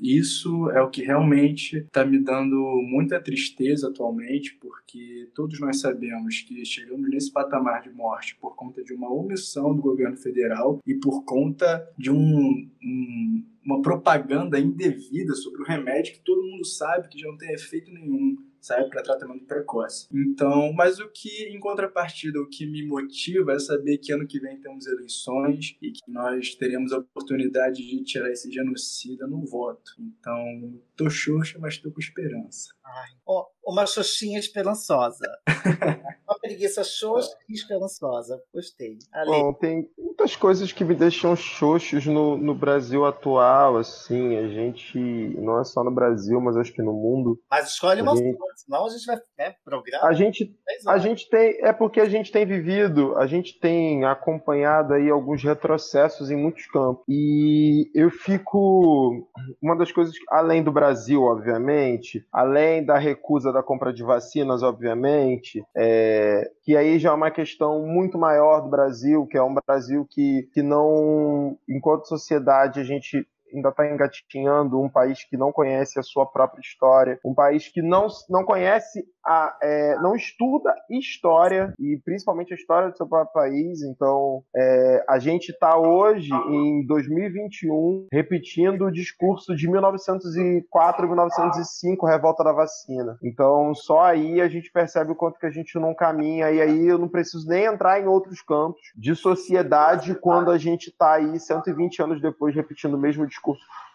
[0.00, 6.40] isso é o que realmente está me dando muita tristeza atualmente, porque todos nós sabemos
[6.42, 10.94] que chegamos nesse patamar de morte por conta de uma omissão do governo federal e
[10.94, 17.08] por conta de um, um, uma propaganda indevida sobre o remédio que todo mundo sabe
[17.08, 20.06] que já não tem efeito nenhum sabe, para tratamento precoce.
[20.14, 24.38] Então, mas o que, em contrapartida, o que me motiva é saber que ano que
[24.38, 29.90] vem temos eleições e que nós teremos a oportunidade de tirar esse genocida no voto.
[29.98, 32.72] Então, tô xoxa, mas tô com esperança.
[32.84, 35.24] Ai, ó, uma xoxinha esperançosa.
[36.26, 38.42] uma preguiça xoxa e esperançosa.
[38.52, 38.98] Gostei.
[39.12, 44.48] Ale, Bom, tem muitas coisas que me deixam xoxos no, no Brasil atual, assim, a
[44.48, 44.98] gente,
[45.38, 48.44] não é só no Brasil, mas acho que no mundo, mas escolhe uma gente- só,
[48.56, 49.16] senão a gente vai.
[49.38, 50.08] Né, programa.
[50.08, 50.56] a gente
[50.86, 55.42] A gente tem, é porque a gente tem vivido, a gente tem acompanhado aí alguns
[55.42, 57.04] retrocessos em muitos campos.
[57.08, 59.28] E eu fico,
[59.60, 65.64] uma das coisas, além do Brasil, obviamente, além da recusa da compra de vacinas, obviamente,
[65.76, 70.06] é, que aí já é uma questão muito maior do Brasil, que é um Brasil
[70.08, 75.98] que, que não, enquanto sociedade, a gente ainda está engatinhando, um país que não conhece
[75.98, 81.72] a sua própria história, um país que não, não conhece, a, é, não estuda história,
[81.78, 83.82] e principalmente a história do seu próprio país.
[83.82, 92.44] Então, é, a gente está hoje, em 2021, repetindo o discurso de 1904 1905, Revolta
[92.44, 93.16] da Vacina.
[93.22, 96.86] Então, só aí a gente percebe o quanto que a gente não caminha, e aí
[96.86, 101.38] eu não preciso nem entrar em outros campos de sociedade quando a gente está aí
[101.38, 103.41] 120 anos depois repetindo o mesmo discurso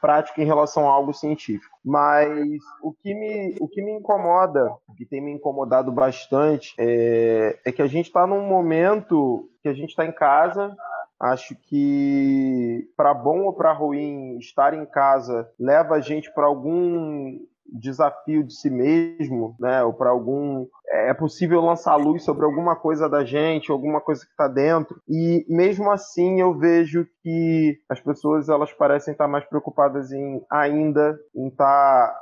[0.01, 1.77] prático em relação a algo científico.
[1.83, 7.59] Mas o que me, o que me incomoda, o que tem me incomodado bastante, é,
[7.65, 10.75] é que a gente está num momento que a gente está em casa.
[11.19, 17.39] Acho que, para bom ou para ruim, estar em casa leva a gente para algum
[17.71, 19.83] desafio de si mesmo, né?
[19.83, 24.31] Ou para algum é possível lançar luz sobre alguma coisa da gente, alguma coisa que
[24.31, 25.01] está dentro.
[25.07, 31.19] E mesmo assim eu vejo que as pessoas elas parecem estar mais preocupadas em ainda
[31.35, 32.15] em estar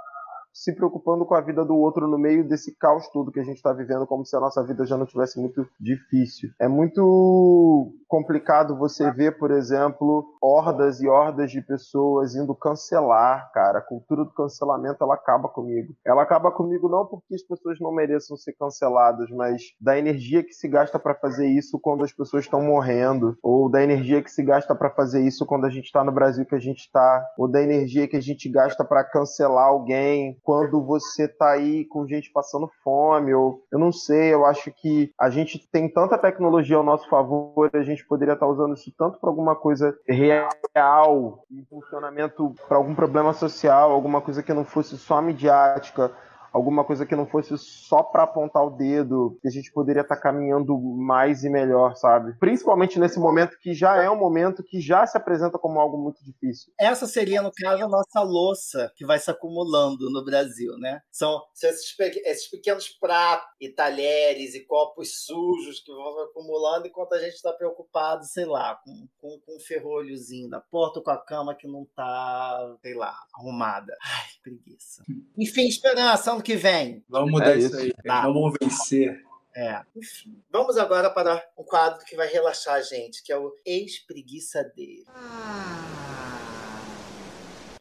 [0.55, 3.57] se preocupando com a vida do outro no meio desse caos todo que a gente
[3.57, 6.49] está vivendo, como se a nossa vida já não tivesse muito difícil.
[6.57, 13.79] É muito complicado você ver, por exemplo, hordas e hordas de pessoas indo cancelar, cara.
[13.79, 15.93] A cultura do cancelamento ela acaba comigo.
[16.05, 20.53] Ela acaba comigo não porque as pessoas não mereçam ser canceladas, mas da energia que
[20.53, 24.41] se gasta para fazer isso quando as pessoas estão morrendo, ou da energia que se
[24.41, 27.49] gasta para fazer isso quando a gente está no Brasil que a gente está, ou
[27.49, 32.31] da energia que a gente gasta para cancelar alguém quando você tá aí com gente
[32.31, 36.83] passando fome, ou eu não sei, eu acho que a gente tem tanta tecnologia ao
[36.83, 42.53] nosso favor, a gente poderia estar usando isso tanto para alguma coisa real, em funcionamento
[42.67, 46.11] para algum problema social, alguma coisa que não fosse só midiática,
[46.55, 50.15] alguma coisa que não fosse só para apontar o dedo, que a gente poderia estar
[50.15, 52.33] caminhando mais e melhor, sabe?
[52.39, 56.23] Principalmente nesse momento que já é um momento que já se apresenta como algo muito
[56.23, 56.71] difícil.
[56.79, 61.01] Essa seria, no caso, a nossa louça que vai se acumulando no Brasil, né?
[61.11, 67.19] São, esses, esses pequenos pratos e talheres e copos sujos que vão acumulando enquanto a
[67.19, 71.53] gente está preocupado, sei lá, com, com, com um ferrolhozinho da porta com a cama
[71.53, 73.93] que não tá, sei lá, arrumada.
[74.01, 75.03] Ai, preguiça.
[75.37, 77.03] Enfim, esperança, ano que vem.
[77.09, 77.77] Vamos mudar É isso isso.
[77.77, 77.93] aí.
[78.05, 78.21] Tá.
[78.21, 79.21] Vamos vencer.
[79.55, 80.41] É, enfim.
[80.51, 85.05] Vamos agora para um quadro que vai relaxar a gente, que é o Ex-Preguiçadeiro.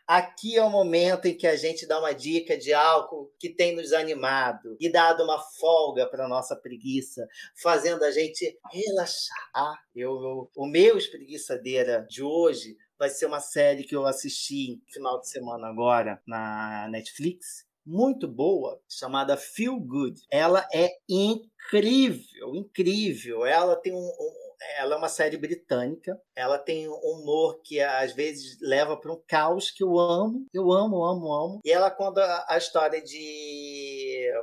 [0.07, 3.75] Aqui é o momento em que a gente dá uma dica de álcool que tem
[3.75, 9.51] nos animado e dado uma folga para nossa preguiça, fazendo a gente relaxar.
[9.57, 14.79] Ah, eu, eu- o meu espreguiçadeira de hoje vai ser uma série que eu assisti
[14.87, 17.65] no final de semana agora na Netflix.
[17.87, 20.22] Muito boa, chamada Feel Good.
[20.30, 23.45] Ela é incrível, incrível.
[23.45, 24.45] Ela tem um, um-
[24.78, 26.18] ela é uma série britânica.
[26.35, 30.47] Ela tem um humor que às vezes leva para um caos que eu amo.
[30.55, 31.61] Eu amo, amo, amo.
[31.64, 33.84] E ela conta a história de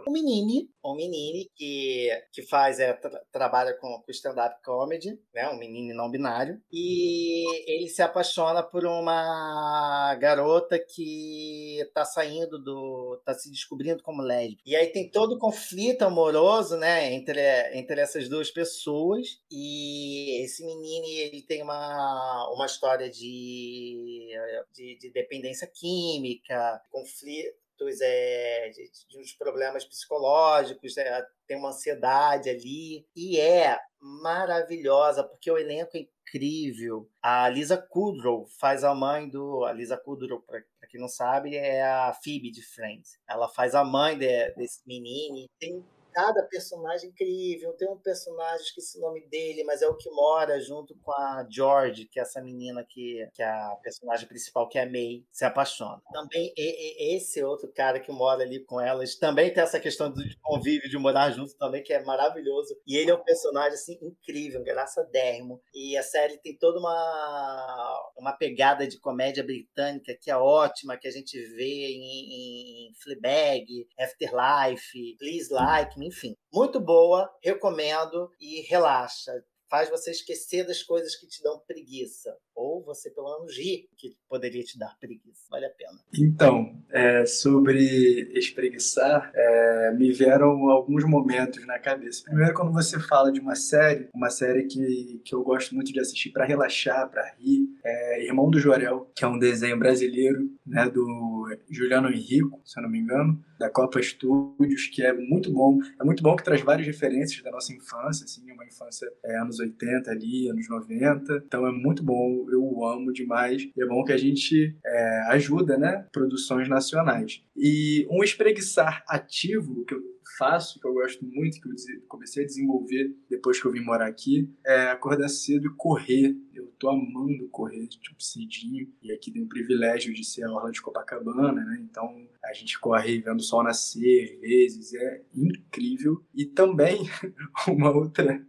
[0.08, 5.50] um menino, um menino que, que faz, é, tra trabalha com, com stand-up comedy, né?
[5.50, 6.62] Um menino não binário.
[6.72, 13.22] E ele se apaixona por uma garota que tá saindo do.
[13.26, 14.62] tá se descobrindo como lésbica.
[14.66, 17.14] E aí tem todo o conflito amoroso, né?
[17.14, 17.40] Entre,
[17.74, 19.40] entre essas duas pessoas.
[19.52, 24.30] E esse menino, ele tem uma, uma história de,
[24.74, 27.61] de, de dependência química, conflito
[28.02, 33.06] é, de, de uns problemas psicológicos, é, tem uma ansiedade ali.
[33.16, 37.10] E é maravilhosa, porque o elenco é incrível.
[37.22, 39.64] A Lisa Kudrow faz a mãe do.
[39.66, 43.20] A Lisa Kudrow, para quem não sabe, é a Phoebe de Friends.
[43.28, 45.48] Ela faz a mãe de, desse menino.
[45.60, 47.74] Tem cada personagem incrível.
[47.74, 51.46] Tem um personagem, esqueci o nome dele, mas é o que mora junto com a
[51.50, 55.24] George, que é essa menina que, que é a personagem principal, que é a May,
[55.32, 56.02] se apaixona.
[56.12, 60.12] Também e, e, esse outro cara que mora ali com elas, também tem essa questão
[60.12, 62.76] do convívio, de morar junto também, que é maravilhoso.
[62.86, 65.62] E ele é um personagem, assim, incrível, engraçadérrimo.
[65.74, 71.08] E a série tem toda uma, uma pegada de comédia britânica que é ótima, que
[71.08, 76.36] a gente vê em, em Fleabag, Afterlife, Please Like enfim.
[76.54, 79.32] Muito boa, recomendo e relaxa.
[79.70, 84.18] Faz você esquecer das coisas que te dão preguiça ou você pelo menos rir que
[84.28, 85.48] poderia te dar preguiça.
[85.50, 85.98] Vale a pena.
[86.14, 92.24] Então, é, sobre espreguiçar, é, me vieram alguns momentos na cabeça.
[92.26, 96.02] Primeiro, quando você fala de uma série, uma série que, que eu gosto muito de
[96.02, 100.90] assistir para relaxar, para rir, é Irmão do Jorel, que é um desenho brasileiro, né,
[100.90, 105.80] do Juliano Henrico, se eu não me engano, da Copa Studios, que é muito bom.
[106.00, 109.60] É muito bom que traz várias referências da nossa infância, assim, uma infância é, anos
[109.60, 111.44] 80 ali, anos 90.
[111.46, 113.64] Então é muito bom eu amo demais.
[113.76, 116.06] E é bom que a gente é, ajuda, né?
[116.12, 117.44] Produções nacionais.
[117.56, 120.02] E um espreguiçar ativo que eu
[120.38, 124.08] faço, que eu gosto muito, que eu comecei a desenvolver depois que eu vim morar
[124.08, 126.36] aqui, é acordar cedo e correr.
[126.54, 128.92] Eu tô amando correr, tipo, cedinho.
[129.02, 131.80] E aqui tem o privilégio de ser a orla de Copacabana, né?
[131.90, 136.24] Então, a gente corre vendo o sol nascer, às vezes, é incrível.
[136.34, 137.02] E também,
[137.68, 138.46] uma outra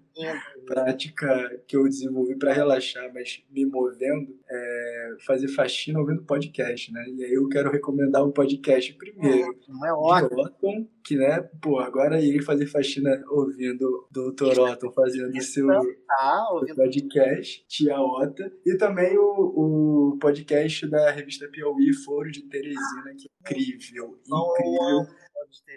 [0.66, 7.04] prática que eu desenvolvi para relaxar, mas me movendo, é fazer faxina ouvindo podcast, né?
[7.08, 9.54] E aí eu quero recomendar um podcast primeiro.
[9.68, 10.88] Não é ótimo.
[11.04, 14.60] que, né, pô, agora irei fazer faxina ouvindo o Dr.
[14.60, 21.48] Otton fazendo seu, tá, seu podcast, Tia Ota, e também o, o podcast da revista
[21.48, 25.21] Piauí, Foro de Teresina, que é incrível, incrível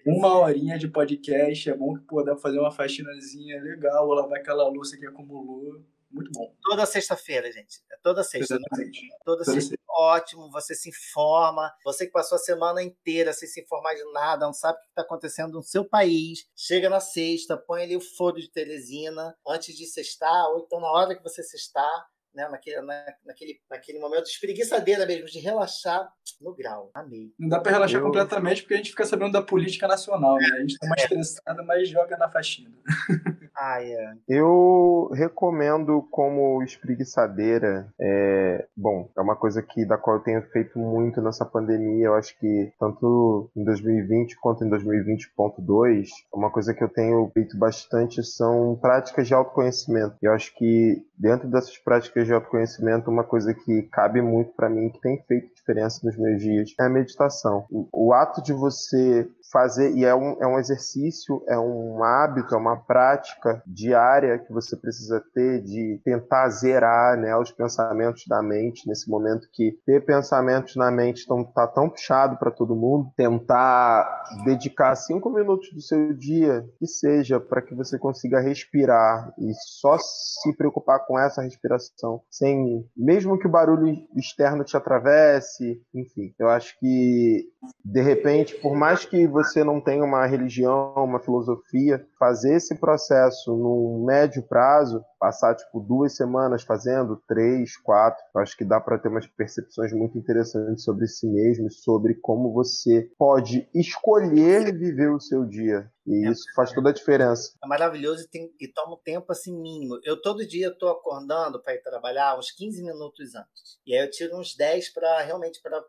[0.05, 4.39] uma horinha de podcast, é bom que pô, dá pra fazer uma faxinazinha legal, lavar
[4.39, 5.83] aquela louça que acumulou.
[6.11, 6.53] Muito bom.
[6.63, 7.81] Toda sexta-feira, gente.
[7.91, 8.55] É toda sexta.
[8.55, 9.01] Exatamente.
[9.25, 9.75] Toda, toda sexta.
[9.89, 11.73] Ótimo, você se informa.
[11.83, 14.87] Você que passou a semana inteira sem se informar de nada, não sabe o que
[14.87, 16.47] está acontecendo no seu país.
[16.55, 20.89] Chega na sexta, põe ali o foro de Teresina antes de sextar, ou então na
[20.89, 26.11] hora que você sextar né, naquele, na, naquele, naquele momento de espreguiçadeira mesmo, de relaxar
[26.41, 26.91] no grau.
[26.93, 27.33] Amei.
[27.39, 28.05] Não dá para relaxar eu...
[28.05, 30.49] completamente porque a gente fica sabendo da política nacional, né?
[30.53, 31.05] A gente tá mais é.
[31.05, 32.75] estressado, mas joga na faxina.
[33.57, 34.13] Ah, é.
[34.27, 37.87] Eu recomendo como espreguiçadeira.
[37.99, 42.07] É, bom, é uma coisa que da qual eu tenho feito muito nessa pandemia.
[42.07, 47.57] Eu acho que tanto em 2020 quanto em 2020.2, uma coisa que eu tenho feito
[47.57, 50.15] bastante são práticas de autoconhecimento.
[50.21, 54.89] Eu acho que dentro dessas práticas de autoconhecimento, uma coisa que cabe muito para mim,
[54.89, 57.65] que tem feito diferença nos meus dias, é a meditação.
[57.91, 62.57] O ato de você fazer, e é um, é um exercício, é um hábito, é
[62.57, 68.85] uma prática diária que você precisa ter de tentar zerar né, os pensamentos da mente
[68.85, 74.25] nesse momento que ter pensamentos na mente estão tá tão puxado para todo mundo, tentar
[74.43, 79.97] dedicar cinco minutos do seu dia que seja para que você consiga respirar e só
[79.97, 86.33] se preocupar com essa respiração, sem mesmo que o barulho externo te atravesse, enfim.
[86.37, 87.47] Eu acho que
[87.83, 93.55] de repente, por mais que você não tenha uma religião, uma filosofia, fazer esse processo
[93.55, 99.09] num médio prazo, passar tipo duas semanas fazendo, três, quatro, acho que dá para ter
[99.09, 105.45] umas percepções muito interessantes sobre si mesmo, sobre como você pode escolher viver o seu
[105.45, 105.89] dia.
[106.05, 107.53] E é, isso faz toda a diferença.
[107.63, 109.99] É maravilhoso e, tem, e toma um tempo assim mínimo.
[110.03, 113.79] Eu todo dia estou acordando para ir trabalhar uns 15 minutos antes.
[113.85, 115.83] E aí eu tiro uns 10 para realmente para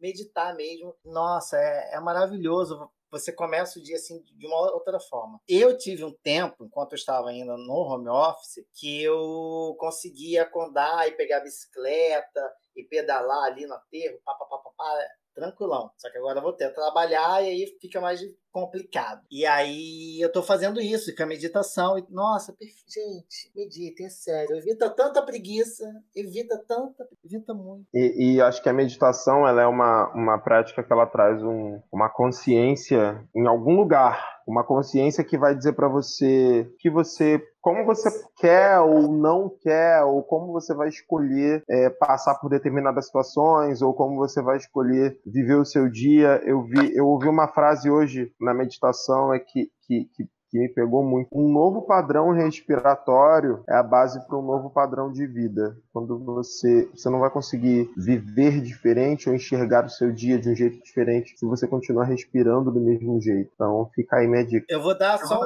[0.00, 0.94] meditar mesmo.
[1.04, 5.40] Nossa, é, é maravilhoso você começa o dia assim de uma outra forma.
[5.48, 11.08] Eu tive um tempo, enquanto eu estava ainda no home office, que eu conseguia acordar
[11.08, 15.08] e pegar a bicicleta e pedalar ali no aterro, pá, pá, pá, pá, pá,
[15.38, 15.90] tranquilão.
[15.96, 18.20] Só que agora eu vou ter que trabalhar e aí fica mais
[18.50, 19.22] complicado.
[19.30, 21.98] E aí eu tô fazendo isso com a meditação.
[21.98, 24.56] E, nossa, gente, meditem, é sério.
[24.56, 25.84] Evita tanta preguiça,
[26.14, 27.86] evita tanta, evita muito.
[27.94, 31.80] E, e acho que a meditação ela é uma, uma prática que ela traz um,
[31.92, 34.37] uma consciência em algum lugar.
[34.48, 40.02] Uma consciência que vai dizer para você que você como você quer ou não quer,
[40.02, 45.20] ou como você vai escolher é, passar por determinadas situações, ou como você vai escolher
[45.26, 46.40] viver o seu dia.
[46.46, 50.68] Eu vi, eu ouvi uma frase hoje na meditação é que, que, que que me
[50.68, 51.28] pegou muito.
[51.32, 55.76] Um novo padrão respiratório é a base para um novo padrão de vida.
[55.92, 60.54] Quando você, você não vai conseguir viver diferente ou enxergar o seu dia de um
[60.54, 63.50] jeito diferente se você continuar respirando do mesmo jeito.
[63.54, 64.66] Então, fica aí minha dica.
[64.68, 65.40] Eu vou dar só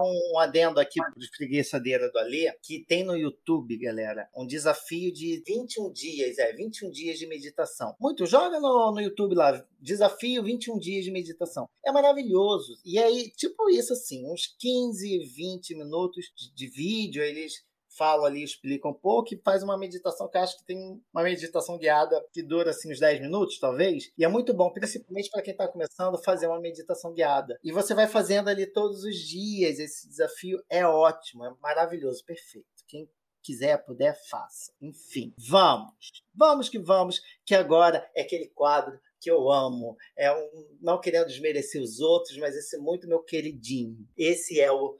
[0.00, 5.12] um adendo aqui para os preguiçadeiras do Alê, que tem no YouTube, galera, um desafio
[5.12, 7.94] de 21 dias, é, 21 dias de meditação.
[8.00, 11.68] Muito, joga no, no YouTube lá, desafio 21 dias de meditação.
[11.84, 12.74] É maravilhoso.
[12.84, 17.52] E aí, tipo isso assim, uns 15, 20 minutos de, de vídeo, eles
[17.96, 21.76] falam ali, explicam um pouco e faz uma meditação que acho que tem uma meditação
[21.76, 24.10] guiada que dura assim uns 10 minutos, talvez.
[24.16, 27.58] E é muito bom, principalmente para quem está começando, fazer uma meditação guiada.
[27.62, 29.78] E você vai fazendo ali todos os dias.
[29.78, 32.66] Esse desafio é ótimo, é maravilhoso, perfeito.
[32.86, 33.08] Quem
[33.42, 34.72] quiser, puder, faça.
[34.80, 36.22] Enfim, vamos.
[36.34, 39.96] Vamos que vamos, que agora é aquele quadro que eu amo.
[40.18, 40.50] É um,
[40.80, 43.96] não querendo desmerecer os outros, mas esse é muito meu queridinho.
[44.18, 44.96] Esse é o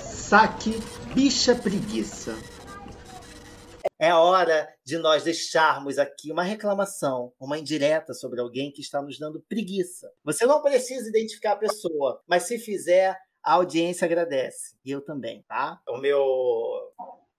[0.00, 0.72] Saque
[1.14, 2.34] Bicha Preguiça.
[3.98, 9.18] É hora de nós deixarmos aqui uma reclamação, uma indireta sobre alguém que está nos
[9.18, 10.12] dando preguiça.
[10.22, 14.76] Você não precisa identificar a pessoa, mas se fizer, a audiência agradece.
[14.84, 15.80] E eu também, tá?
[15.88, 16.20] O meu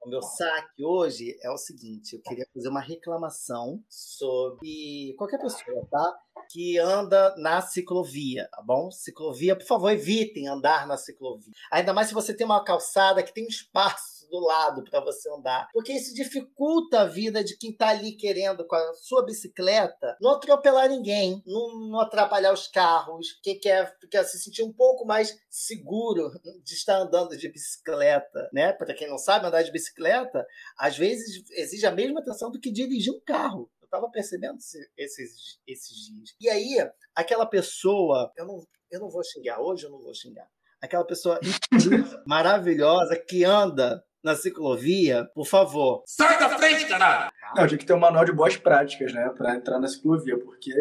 [0.08, 5.86] o meu saque hoje é o seguinte: eu queria fazer uma reclamação sobre qualquer pessoa,
[5.92, 6.18] tá?
[6.50, 8.90] Que anda na ciclovia, tá bom?
[8.90, 11.54] Ciclovia, por favor, evitem andar na ciclovia.
[11.70, 15.70] Ainda mais se você tem uma calçada que tem espaço do lado para você andar.
[15.74, 20.32] Porque isso dificulta a vida de quem está ali querendo, com a sua bicicleta, não
[20.32, 25.38] atropelar ninguém, não, não atrapalhar os carros, quem quer, quer se sentir um pouco mais
[25.50, 26.32] seguro
[26.64, 28.74] de estar andando de bicicleta, né?
[28.74, 30.46] Para quem não sabe, andar de bicicleta,
[30.78, 33.70] às vezes exige a mesma atenção do que dirigir um carro.
[33.82, 34.58] Eu estava percebendo
[34.98, 36.36] esses, esses dias.
[36.42, 40.48] E aí, aquela pessoa, eu não, eu não vou xingar hoje, eu não vou xingar
[40.82, 41.40] aquela pessoa
[42.26, 46.04] maravilhosa que anda na ciclovia, por favor.
[46.06, 47.32] Sai da frente, caralho!
[47.56, 50.74] Não, tinha que ter um manual de boas práticas, né, para entrar na ciclovia, porque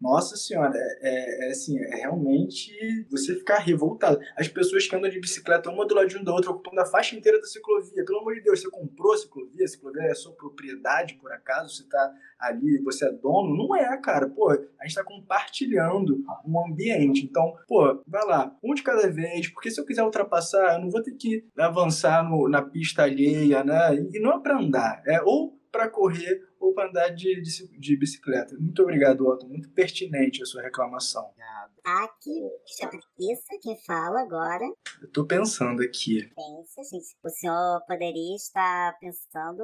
[0.00, 2.72] nossa senhora, é, é, é, assim, é realmente
[3.10, 4.18] você ficar revoltado.
[4.34, 7.38] As pessoas que andam de bicicleta uma do ladinho da outra, ocupando a faixa inteira
[7.38, 8.04] da ciclovia.
[8.04, 11.76] Pelo amor de Deus, você comprou a ciclovia, a ciclovia é sua propriedade, por acaso,
[11.76, 13.54] você tá ali, você é dono?
[13.54, 14.26] Não é, cara.
[14.26, 17.24] Pô, a gente tá compartilhando um ambiente.
[17.24, 20.90] Então, pô, vai lá, um de cada vez, porque se eu quiser ultrapassar, eu não
[20.90, 23.94] vou ter que avançar no, na pista alheia, né?
[24.12, 27.96] E não é pra andar, é ou para correr ou para andar de, de, de,
[27.96, 28.56] bicicleta.
[28.58, 29.46] Muito obrigado, Otto.
[29.46, 31.30] Muito pertinente a sua reclamação.
[31.84, 34.64] Aqui, deixa preguiça, quem fala agora.
[35.00, 36.30] Eu estou pensando aqui.
[36.34, 37.16] Pensa, gente.
[37.24, 39.62] O senhor poderia estar pensando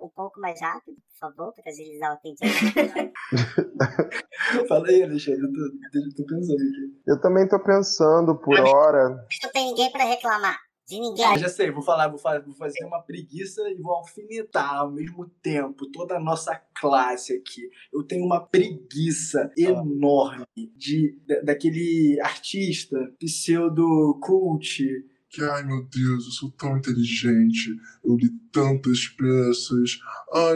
[0.00, 3.12] um pouco mais rápido, por favor, para agilizar o atendimento?
[4.68, 5.42] Fala aí, Alexandre.
[5.42, 7.02] Eu tô, pensando aqui.
[7.06, 9.26] Eu também estou pensando por hora.
[9.42, 10.58] Não tem ninguém para reclamar
[10.90, 11.24] de ninguém.
[11.24, 14.90] Ah, já sei, vou falar, vou, falar, vou fazer uma preguiça e vou alfinetar ao
[14.90, 17.70] mesmo tempo toda a nossa classe aqui.
[17.92, 20.44] Eu tenho uma preguiça enorme
[20.76, 24.82] de, daquele artista pseudo cult
[25.30, 27.70] que, ai meu Deus, eu sou tão inteligente,
[28.04, 30.00] eu li tantas peças.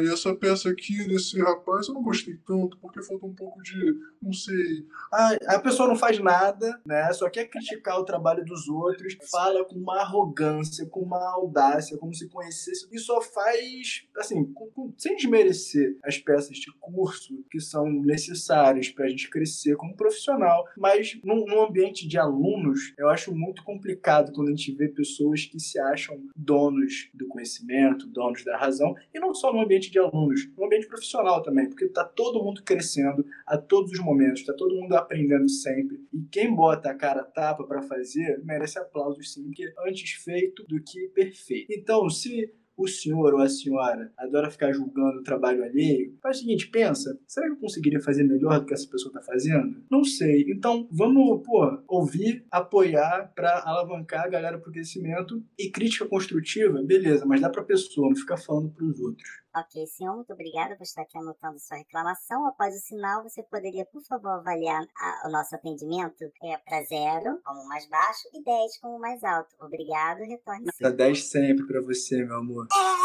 [0.03, 3.97] E essa peça aqui desse rapaz eu não gostei tanto, porque falta um pouco de.
[4.20, 4.87] não sei.
[5.12, 7.12] Ah, a pessoa não faz nada, né?
[7.12, 12.14] Só quer criticar o trabalho dos outros, fala com uma arrogância, com uma audácia, como
[12.14, 17.61] se conhecesse, e só faz, assim, com, com, sem desmerecer as peças de curso que
[17.61, 20.64] são necessárias para a gente crescer como profissional.
[20.77, 24.88] Mas num, num ambiente de alunos, eu acho muito complicado quando a gente gente vê
[24.88, 29.90] pessoas que se acham donos do conhecimento, donos da razão, e não só no ambiente
[29.90, 34.40] de alunos, no ambiente profissional também, porque está todo mundo crescendo a todos os momentos,
[34.40, 39.32] está todo mundo aprendendo sempre, e quem bota a cara tapa para fazer merece aplausos
[39.32, 41.72] sim, porque antes feito do que perfeito.
[41.72, 46.41] Então, se o senhor ou a senhora adora ficar julgando o trabalho alheio, faz o
[46.41, 49.83] seguinte, pensa, será que eu conseguiria fazer melhor do que essa pessoa está fazendo?
[49.91, 50.45] Não sei.
[50.49, 57.25] Então, vamos, pô, ouvir, apoiar para alavancar a galera pro crescimento e crítica construtiva, beleza,
[57.25, 59.43] mas dá pra pessoa, não ficar falando pros outros.
[59.57, 60.74] Ok, senhor, muito obrigada.
[60.74, 62.44] Vou estar aqui anotando sua reclamação.
[62.46, 67.40] Após o sinal, você poderia, por favor, avaliar a- o nosso atendimento é para zero,
[67.44, 69.55] como mais baixo, e 10 como mais alto.
[69.61, 70.66] Obrigado, retorne.
[70.80, 72.66] Dá 10 sempre pra você, meu amor.
[72.72, 73.03] É,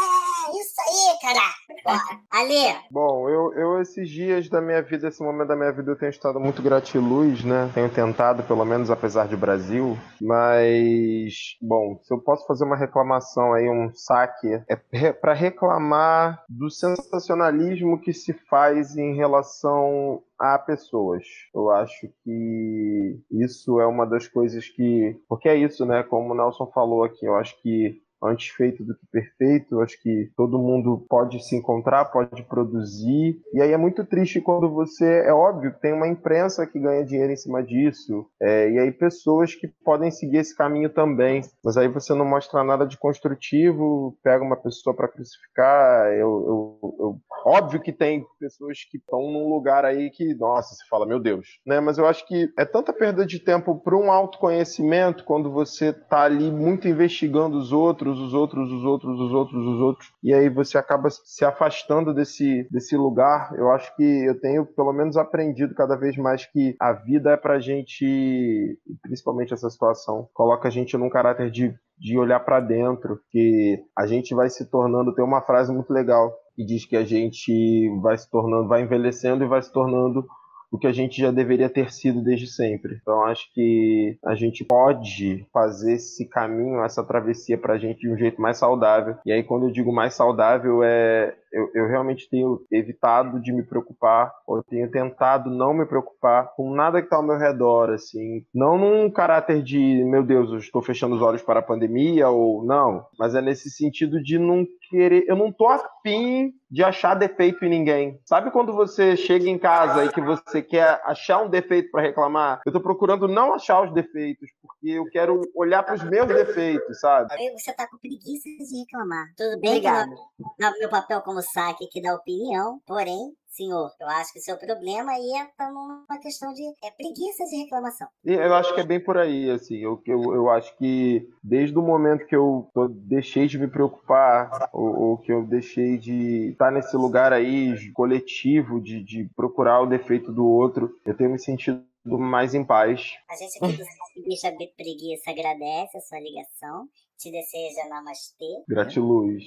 [0.50, 2.20] isso aí, cara.
[2.30, 5.96] Ale, Bom, eu, eu esses dias da minha vida, esse momento da minha vida, eu
[5.96, 7.70] tenho estado muito gratiluz, né?
[7.74, 9.96] Tenho tentado, pelo menos apesar de Brasil.
[10.20, 16.70] Mas, bom, se eu posso fazer uma reclamação aí, um saque, é pra reclamar do
[16.70, 21.24] sensacionalismo que se faz em relação a pessoas.
[21.54, 25.20] Eu acho que isso é uma das coisas que.
[25.28, 26.02] Porque é isso, né?
[26.02, 29.80] Como o Nelson falou aqui, eu acho que antes feito do que perfeito.
[29.80, 33.38] Acho que todo mundo pode se encontrar, pode produzir.
[33.52, 35.22] E aí é muito triste quando você.
[35.26, 38.26] É óbvio que tem uma imprensa que ganha dinheiro em cima disso.
[38.40, 41.42] é, e aí pessoas que podem seguir esse caminho também.
[41.64, 46.06] Mas aí você não mostra nada de construtivo, pega uma pessoa para crucificar.
[46.12, 50.84] Eu, eu, eu- óbvio que tem pessoas que estão num lugar aí que, nossa, você
[50.88, 51.46] fala, meu Deus.
[51.66, 51.80] Né?
[51.80, 56.22] Mas eu acho que é tanta perda de tempo para um autoconhecimento quando você tá
[56.22, 60.48] ali muito investigando os outros, os outros, os outros, os outros, os outros, e aí
[60.48, 63.52] você acaba se afastando desse, desse lugar.
[63.56, 67.36] Eu acho que eu tenho, pelo menos, aprendido cada vez mais que a vida é
[67.36, 73.20] pra gente, principalmente essa situação, coloca a gente num caráter de, de olhar para dentro,
[73.30, 75.14] que a gente vai se tornando.
[75.14, 79.44] Tem uma frase muito legal que diz que a gente vai se tornando, vai envelhecendo
[79.44, 80.26] e vai se tornando
[80.70, 82.98] o que a gente já deveria ter sido desde sempre.
[83.00, 88.16] Então acho que a gente pode fazer esse caminho, essa travessia pra gente de um
[88.16, 89.16] jeito mais saudável.
[89.26, 93.62] E aí quando eu digo mais saudável é eu, eu realmente tenho evitado de me
[93.62, 97.90] preocupar, ou eu tenho tentado não me preocupar com nada que está ao meu redor,
[97.90, 98.44] assim.
[98.54, 102.64] Não num caráter de, meu Deus, eu estou fechando os olhos para a pandemia, ou
[102.64, 105.24] não, mas é nesse sentido de não querer.
[105.26, 108.20] Eu não tô afim de achar defeito em ninguém.
[108.24, 112.60] Sabe quando você chega em casa e que você quer achar um defeito para reclamar?
[112.64, 117.00] Eu tô procurando não achar os defeitos, porque eu quero olhar para os meus defeitos,
[117.00, 117.34] sabe?
[117.58, 119.26] você tá com preguiça de reclamar.
[119.36, 120.10] Tudo bem que Obrigado.
[120.10, 124.42] no, no meu papel como saque que dá opinião, porém, senhor, eu acho que o
[124.42, 128.08] seu problema aí é tá numa questão de é, preguiça de reclamação.
[128.24, 129.76] Eu acho que é bem por aí, assim.
[129.78, 134.70] Eu, eu, eu acho que desde o momento que eu tô- deixei de me preocupar,
[134.72, 139.86] ou, ou que eu deixei de estar nesse lugar aí coletivo, de, de procurar o
[139.86, 143.12] defeito do outro, eu tenho me sentido mais em paz.
[143.28, 146.88] A gente aqui do Bicha Preguiça agradece a sua ligação,
[147.20, 148.64] te deseja namastê.
[148.66, 149.44] Gratiluz.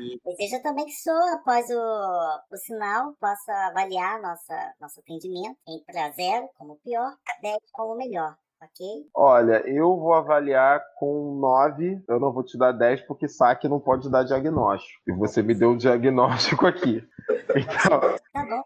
[0.00, 5.56] E Deseja também que o senhor, após o, o sinal, possa avaliar nossa, nosso atendimento
[5.68, 8.86] em pra zero como pior, 10 como melhor, ok?
[9.14, 13.78] Olha, eu vou avaliar com 9, eu não vou te dar 10 porque saque não
[13.78, 15.00] pode dar diagnóstico.
[15.06, 17.06] E você me deu um diagnóstico aqui.
[17.54, 18.00] Então,
[18.32, 18.62] Tá bom,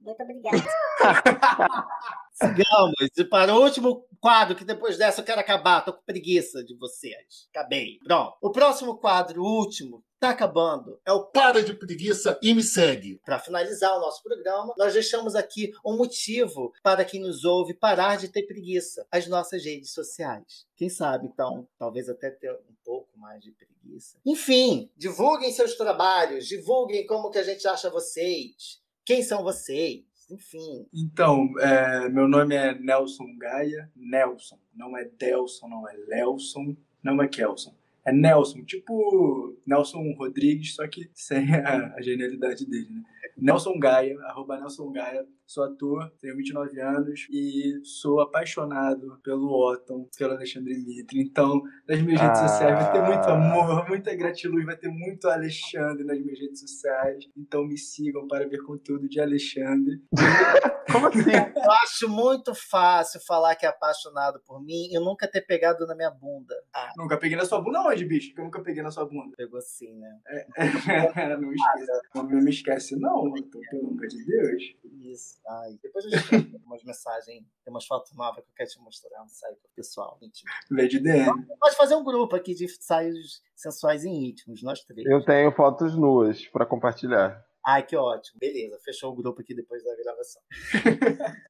[0.00, 0.56] muito obrigada.
[2.40, 2.94] sigamos.
[3.16, 5.84] E para o último quadro, que depois dessa eu quero acabar.
[5.84, 7.48] Tô com preguiça de vocês.
[7.50, 7.98] Acabei.
[8.04, 8.36] Pronto.
[8.40, 11.00] O próximo quadro, o último, tá acabando.
[11.04, 13.20] É o Para de preguiça e me segue.
[13.24, 18.16] Para finalizar o nosso programa, nós deixamos aqui um motivo para quem nos ouve parar
[18.16, 20.66] de ter preguiça: as nossas redes sociais.
[20.76, 24.18] Quem sabe, então, talvez até ter um pouco mais de preguiça.
[24.24, 30.86] Enfim, divulguem seus trabalhos, divulguem como que a gente acha vocês, quem são vocês, enfim.
[30.92, 33.90] Então, é, meu nome é Nelson Gaia.
[33.96, 34.58] Nelson.
[34.74, 37.74] Não é Delson, não é Lelson, não é Kelson.
[38.04, 43.02] É Nelson, tipo Nelson Rodrigues, só que sem a, a genialidade dele, né?
[43.36, 45.26] Nelson Gaia, arroba Nelson Gaia.
[45.50, 51.20] Sou ator, tenho 29 anos e sou apaixonado pelo Otton, pelo Alexandre Mitre.
[51.20, 52.46] Então, nas minhas redes Ah.
[52.46, 57.24] sociais vai ter muito amor, muita gratiluz, vai ter muito Alexandre nas minhas redes sociais.
[57.36, 60.00] Então me sigam para ver conteúdo de Alexandre.
[60.92, 61.32] como assim?
[61.32, 65.96] Eu acho muito fácil falar que é apaixonado por mim e nunca ter pegado na
[65.96, 66.54] minha bunda.
[66.72, 68.32] Ah, Nunca peguei na sua bunda onde, bicho?
[68.32, 69.34] Que eu nunca peguei na sua bunda.
[69.36, 70.20] pegou sim, né?
[71.40, 72.00] não me esquece.
[72.14, 74.62] Não me esquece, não, então, pelo amor de Deus.
[75.00, 75.39] Isso.
[75.46, 78.80] Ai, depois eu te mando umas mensagens, tem umas fotos novas que eu quero te
[78.80, 80.50] mostrar, um site pessoal, íntimo.
[80.70, 81.46] Vê de DM.
[81.58, 85.06] Pode fazer um grupo aqui de ensaios sensuais e íntimos, nós três.
[85.06, 87.44] Eu tenho fotos nuas para compartilhar.
[87.66, 88.38] Ai, que ótimo.
[88.38, 90.42] Beleza, fechou o grupo aqui depois da gravação.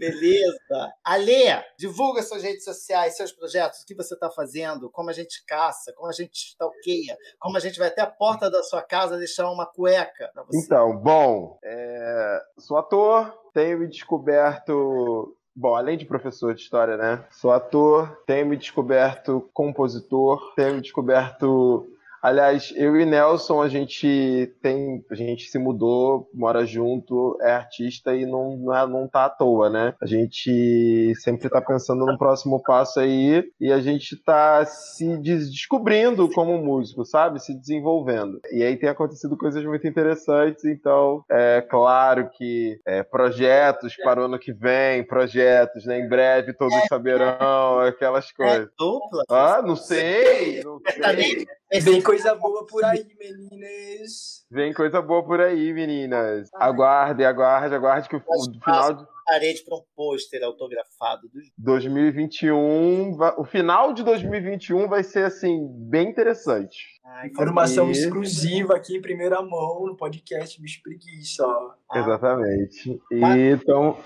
[0.00, 0.94] Beleza.
[1.04, 5.44] Alê, divulga suas redes sociais, seus projetos, o que você está fazendo, como a gente
[5.44, 9.18] caça, como a gente stalkeia, como a gente vai até a porta da sua casa
[9.18, 10.64] deixar uma cueca você.
[10.64, 15.36] Então, bom, é, sou ator, tenho me descoberto.
[15.54, 17.26] Bom, além de professor de história, né?
[17.30, 21.86] Sou ator, tenho me descoberto compositor, tenho me descoberto
[22.22, 25.04] Aliás, eu e Nelson, a gente tem.
[25.10, 29.30] A gente se mudou, mora junto, é artista e não, não, é, não tá à
[29.30, 29.94] toa, né?
[30.02, 36.28] A gente sempre tá pensando no próximo passo aí e a gente tá se descobrindo
[36.30, 37.40] como músico, sabe?
[37.40, 38.40] Se desenvolvendo.
[38.52, 44.24] E aí tem acontecido coisas muito interessantes, então é claro que é, projetos para o
[44.24, 45.98] ano que vem, projetos, né?
[46.00, 48.68] Em breve todos saberão, aquelas É coisas.
[48.78, 49.24] dupla?
[49.30, 51.46] Ah, não sei, não sei.
[51.72, 54.44] Vem coisa boa por aí, meninas.
[54.50, 56.48] Vem coisa boa por aí, meninas.
[56.54, 63.36] Aguarde, aguarde, aguarde que o, final de Parede para um pôster autografado dos 2021, va-
[63.38, 66.86] o final de 2021 vai ser assim bem interessante.
[67.04, 71.46] Ai, Informação E- exclusiva aqui em primeira mão no podcast Bicho Preguiça.
[71.46, 71.72] ó.
[71.90, 71.98] Ah.
[72.00, 73.00] Exatamente.
[73.12, 73.96] E então,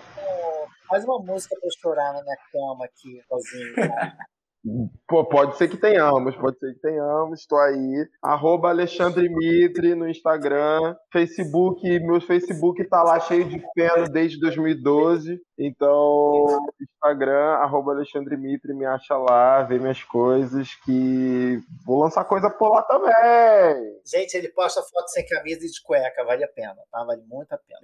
[0.86, 3.74] Faz uma música pra eu chorar na minha cama aqui, sozinho.
[3.74, 4.16] tá?
[5.06, 7.40] Pô, pode ser que tenhamos, pode ser que tenhamos.
[7.40, 8.08] Estou aí.
[8.22, 10.96] Arroba Alexandre Mitre no Instagram.
[11.12, 15.40] Facebook, meu Facebook tá lá cheio de feno desde 2012.
[15.58, 16.46] Então,
[16.80, 22.70] Instagram, arroba Alexandre Mitre, me acha lá, vê minhas coisas, que vou lançar coisa por
[22.70, 24.00] lá também.
[24.04, 27.04] Gente, ele posta foto sem camisa e de cueca, vale a pena, tá?
[27.04, 27.80] Vale muito a pena.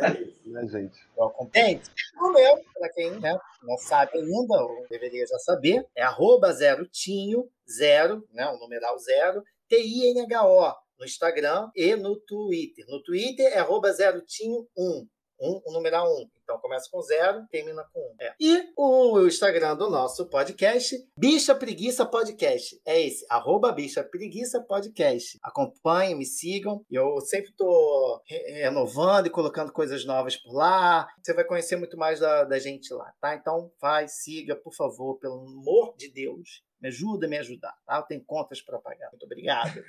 [0.00, 0.26] Né?
[0.46, 0.98] Né, gente?
[1.16, 1.80] Eu acompanho.
[2.18, 6.86] O meu, para quem né, não sabe ainda, ou deveria já saber, é arroba zero
[6.86, 12.84] tinho, zero, né, o numeral zero, T-I-N-H-O, no Instagram e no Twitter.
[12.88, 15.08] No Twitter é arroba zero tinho um.
[15.40, 16.28] Um, o numeral um.
[16.46, 18.14] Então começa com zero, termina com um.
[18.20, 18.32] É.
[18.38, 22.80] E o Instagram do nosso podcast, Bicha Preguiça Podcast.
[22.86, 25.40] É esse, arroba Bicha Preguiça Podcast.
[25.42, 26.86] Acompanhem, me sigam.
[26.88, 31.08] Eu sempre estou renovando e colocando coisas novas por lá.
[31.20, 33.34] Você vai conhecer muito mais da, da gente lá, tá?
[33.34, 36.62] Então vai, siga, por favor, pelo amor de Deus.
[36.80, 37.96] Me ajuda a me ajudar, tá?
[37.96, 39.10] Eu tenho contas para pagar.
[39.10, 39.82] Muito obrigado.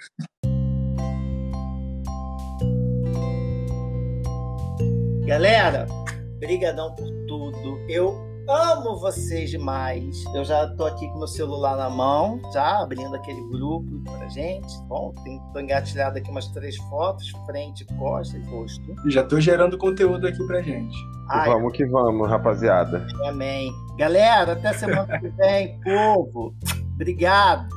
[5.27, 5.85] Galera,
[6.39, 7.79] brigadão por tudo.
[7.89, 8.15] Eu
[8.49, 10.23] amo vocês demais.
[10.33, 14.67] Eu já tô aqui com meu celular na mão, já abrindo aquele grupo pra gente.
[14.87, 18.95] Bom, tem, tô engatilhado aqui umas três fotos, frente, costas e rosto.
[19.09, 20.95] Já tô gerando conteúdo aqui pra gente.
[21.29, 23.05] Ai, Vamos que vamos, rapaziada.
[23.25, 23.73] amém.
[23.97, 26.55] Galera, até semana que vem, povo.
[26.95, 27.67] Obrigado.